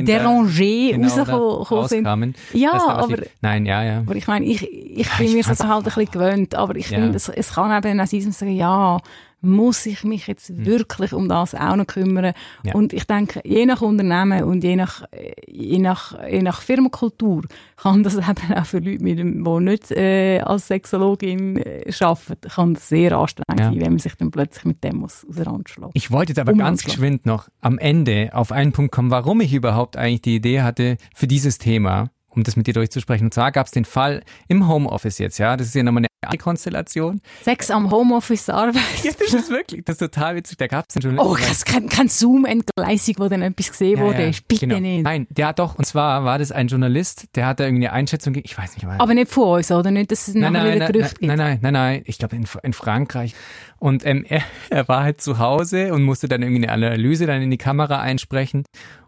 da 0.06 0.12
dérangé 0.12 0.92
genau 0.92 1.62
rauskamen. 1.62 2.34
Ja, 2.52 2.72
aber- 2.72 3.16
lief. 3.16 3.30
Nein, 3.40 3.66
ja, 3.66 3.82
ja. 3.84 3.98
Aber 3.98 4.16
ich 4.16 4.26
meine, 4.26 4.44
ich, 4.46 4.62
ich 4.70 5.06
Ja, 5.06 5.12
bin 5.18 5.26
ich 5.26 5.34
mir 5.34 5.42
das 5.44 5.60
halt 5.60 5.70
ein 5.70 5.82
bisschen 5.84 6.10
gewöhnt, 6.10 6.54
aber 6.54 6.76
ich 6.76 6.90
Ja. 6.90 6.98
finde, 7.00 7.16
es, 7.16 7.28
es 7.28 7.52
kann 7.54 7.70
eben 7.84 8.00
auch 8.00 8.06
sein, 8.06 8.20
dass 8.20 8.24
man 8.24 8.32
sagen, 8.32 8.52
ja, 8.56 8.98
muss 9.46 9.86
ich 9.86 10.04
mich 10.04 10.26
jetzt 10.26 10.64
wirklich 10.64 11.12
um 11.12 11.28
das 11.28 11.54
auch 11.54 11.76
noch 11.76 11.86
kümmern? 11.86 12.34
Ja. 12.64 12.74
Und 12.74 12.92
ich 12.92 13.04
denke, 13.06 13.40
je 13.44 13.64
nach 13.66 13.80
Unternehmen 13.82 14.44
und 14.44 14.62
je 14.62 14.76
nach, 14.76 15.04
je 15.46 15.78
nach, 15.78 16.16
je 16.28 16.42
nach 16.42 16.60
Firmenkultur 16.60 17.42
kann 17.76 18.02
das 18.02 18.14
eben 18.16 18.54
auch 18.54 18.66
für 18.66 18.78
Leute, 18.80 19.02
mit 19.02 19.18
dem, 19.18 19.44
die 19.44 19.60
nicht 19.60 19.90
äh, 19.92 20.40
als 20.40 20.66
Sexologin 20.68 21.56
äh, 21.58 21.92
arbeiten, 22.00 22.48
kann 22.48 22.74
das 22.74 22.88
sehr 22.88 23.12
anstrengend 23.16 23.60
Ja. 23.60 23.70
sein, 23.70 23.80
wenn 23.80 23.90
man 23.92 23.98
sich 23.98 24.14
dann 24.16 24.30
plötzlich 24.30 24.64
mit 24.64 24.82
dem 24.84 24.96
muss 24.98 25.26
auseinanderschlagen 25.28 25.92
Ich 25.94 26.10
wollte 26.10 26.30
jetzt 26.32 26.38
aber 26.38 26.52
Um 26.52 26.58
ganz 26.58 26.84
geschwind 26.84 27.26
noch 27.26 27.48
am 27.60 27.78
Ende 27.78 28.30
auf 28.32 28.52
einen 28.52 28.72
Punkt 28.72 28.92
kommen, 28.92 29.10
warum 29.10 29.40
ich 29.40 29.52
überhaupt 29.54 29.96
eigentlich 29.96 30.22
die 30.22 30.36
Idee 30.36 30.62
hatte 30.62 30.96
für 31.14 31.26
dieses 31.26 31.58
Thema, 31.58 32.10
um 32.36 32.44
das 32.44 32.56
mit 32.56 32.66
dir 32.66 32.74
durchzusprechen. 32.74 33.26
Und 33.26 33.34
zwar 33.34 33.50
gab 33.50 33.66
es 33.66 33.72
den 33.72 33.84
Fall 33.84 34.22
im 34.48 34.68
Homeoffice 34.68 35.18
jetzt, 35.18 35.38
ja. 35.38 35.56
Das 35.56 35.68
ist 35.68 35.74
ja 35.74 35.82
nochmal 35.82 36.02
eine 36.02 36.08
andere 36.22 36.38
Konstellation. 36.38 37.20
Sex 37.42 37.70
am 37.70 37.90
Homeoffice 37.90 38.48
arbeiten. 38.50 38.78
Ja, 39.02 39.12
das 39.18 39.34
ist 39.34 39.50
wirklich, 39.50 39.84
das 39.84 39.94
ist 39.94 39.98
total 39.98 40.36
witzig. 40.36 40.58
Da 40.58 40.66
gab 40.66 40.86
es 40.88 40.94
den 40.94 41.18
Oh, 41.18 41.36
das 41.36 41.64
kein, 41.64 41.88
kein 41.88 42.08
Zoom-Entgleisung, 42.08 43.14
wo 43.18 43.28
dann 43.28 43.42
etwas 43.42 43.70
gesehen 43.70 44.00
wurde. 44.00 44.30
Bitte 44.48 44.66
genau. 44.66 44.80
nicht. 44.80 45.04
Nein, 45.04 45.26
ja 45.36 45.52
doch. 45.52 45.76
Und 45.76 45.84
zwar 45.84 46.24
war 46.24 46.38
das 46.38 46.52
ein 46.52 46.68
Journalist, 46.68 47.26
der 47.34 47.46
hatte 47.46 47.64
irgendwie 47.64 47.86
eine 47.88 47.96
Einschätzung, 47.96 48.32
gegeben, 48.32 48.50
ich 48.50 48.58
weiß 48.58 48.74
nicht 48.74 48.84
mal. 48.84 48.98
Aber 48.98 49.14
nicht 49.14 49.30
von 49.30 49.58
uns, 49.58 49.70
oder? 49.70 49.90
Nicht, 49.90 50.10
dass 50.10 50.28
es 50.28 50.34
Nein, 50.34 50.52
nachher 50.52 50.64
nein, 50.64 50.74
wieder 50.74 50.84
nein, 50.84 50.92
Gerüchte 50.92 51.14
gibt. 51.20 51.28
nein, 51.28 51.38
nein, 51.38 51.58
nein, 51.62 51.72
nein, 51.72 52.02
ich 52.04 52.18
glaube 52.18 52.36
in, 52.36 52.46
in 52.62 52.72
Frankreich. 52.72 53.34
Und 53.78 54.04
ähm, 54.06 54.24
er, 54.28 54.42
er 54.70 54.88
war 54.88 55.02
halt 55.02 55.20
zu 55.20 55.38
Hause 55.38 55.92
und 55.92 56.02
musste 56.02 56.28
dann 56.28 56.42
irgendwie 56.42 56.68
eine 56.68 56.86
Analyse 56.86 57.26
dann 57.26 57.42
in 57.42 57.50
die 57.50 57.58
Kamera 57.58 58.00
einsprechen. 58.00 58.64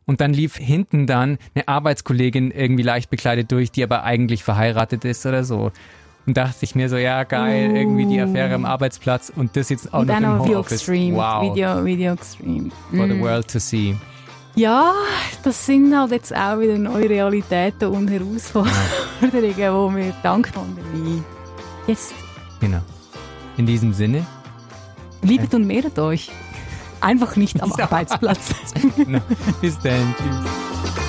Und 0.08 0.22
dann 0.22 0.32
lief 0.32 0.56
hinten 0.56 1.06
dann 1.06 1.36
eine 1.54 1.68
Arbeitskollegin 1.68 2.50
irgendwie 2.50 2.82
leicht 2.82 3.10
bekleidet 3.10 3.52
durch, 3.52 3.70
die 3.70 3.82
aber 3.84 4.04
eigentlich 4.04 4.42
verheiratet 4.42 5.04
ist 5.04 5.26
oder 5.26 5.44
so. 5.44 5.70
Und 6.26 6.36
dachte 6.38 6.56
ich 6.62 6.74
mir 6.74 6.88
so, 6.88 6.96
ja 6.96 7.24
geil, 7.24 7.76
irgendwie 7.76 8.06
die 8.06 8.18
Affäre 8.20 8.54
am 8.54 8.64
Arbeitsplatz 8.64 9.30
und 9.36 9.54
das 9.54 9.68
jetzt 9.68 9.92
auch 9.92 10.00
Und 10.00 10.06
noch 10.08 10.14
dann 10.14 10.24
im 10.24 10.30
Video 10.38 10.46
Homeoffice. 10.46 10.72
Extreme. 10.88 11.16
Wow, 11.16 11.52
Video, 11.54 11.84
Video 11.84 12.12
Extreme. 12.14 12.70
for 12.90 13.06
the 13.06 13.14
Mm. 13.14 13.20
world 13.20 13.48
to 13.52 13.58
see. 13.58 13.94
Ja, 14.54 14.94
das 15.44 15.66
sind 15.66 15.94
halt 15.94 16.10
jetzt 16.10 16.34
auch 16.34 16.58
wieder 16.58 16.78
neue 16.78 17.08
Realitäten 17.08 17.88
und 17.90 18.08
Herausforderungen, 18.10 18.74
die 19.22 19.56
wir 19.56 20.14
dank 20.22 20.50
Pandemie 20.52 21.22
jetzt 21.86 22.14
Genau. 22.60 22.80
In 23.58 23.66
diesem 23.66 23.92
Sinne, 23.92 24.24
liebet 25.22 25.54
und 25.54 25.66
mehret 25.66 25.98
euch. 25.98 26.30
Einfach 27.00 27.36
nicht 27.36 27.62
am. 27.62 27.72
Arbeitsplatz. 27.78 28.54
bis 29.60 29.78
dann. 29.78 30.14
Tschüss. 30.16 31.07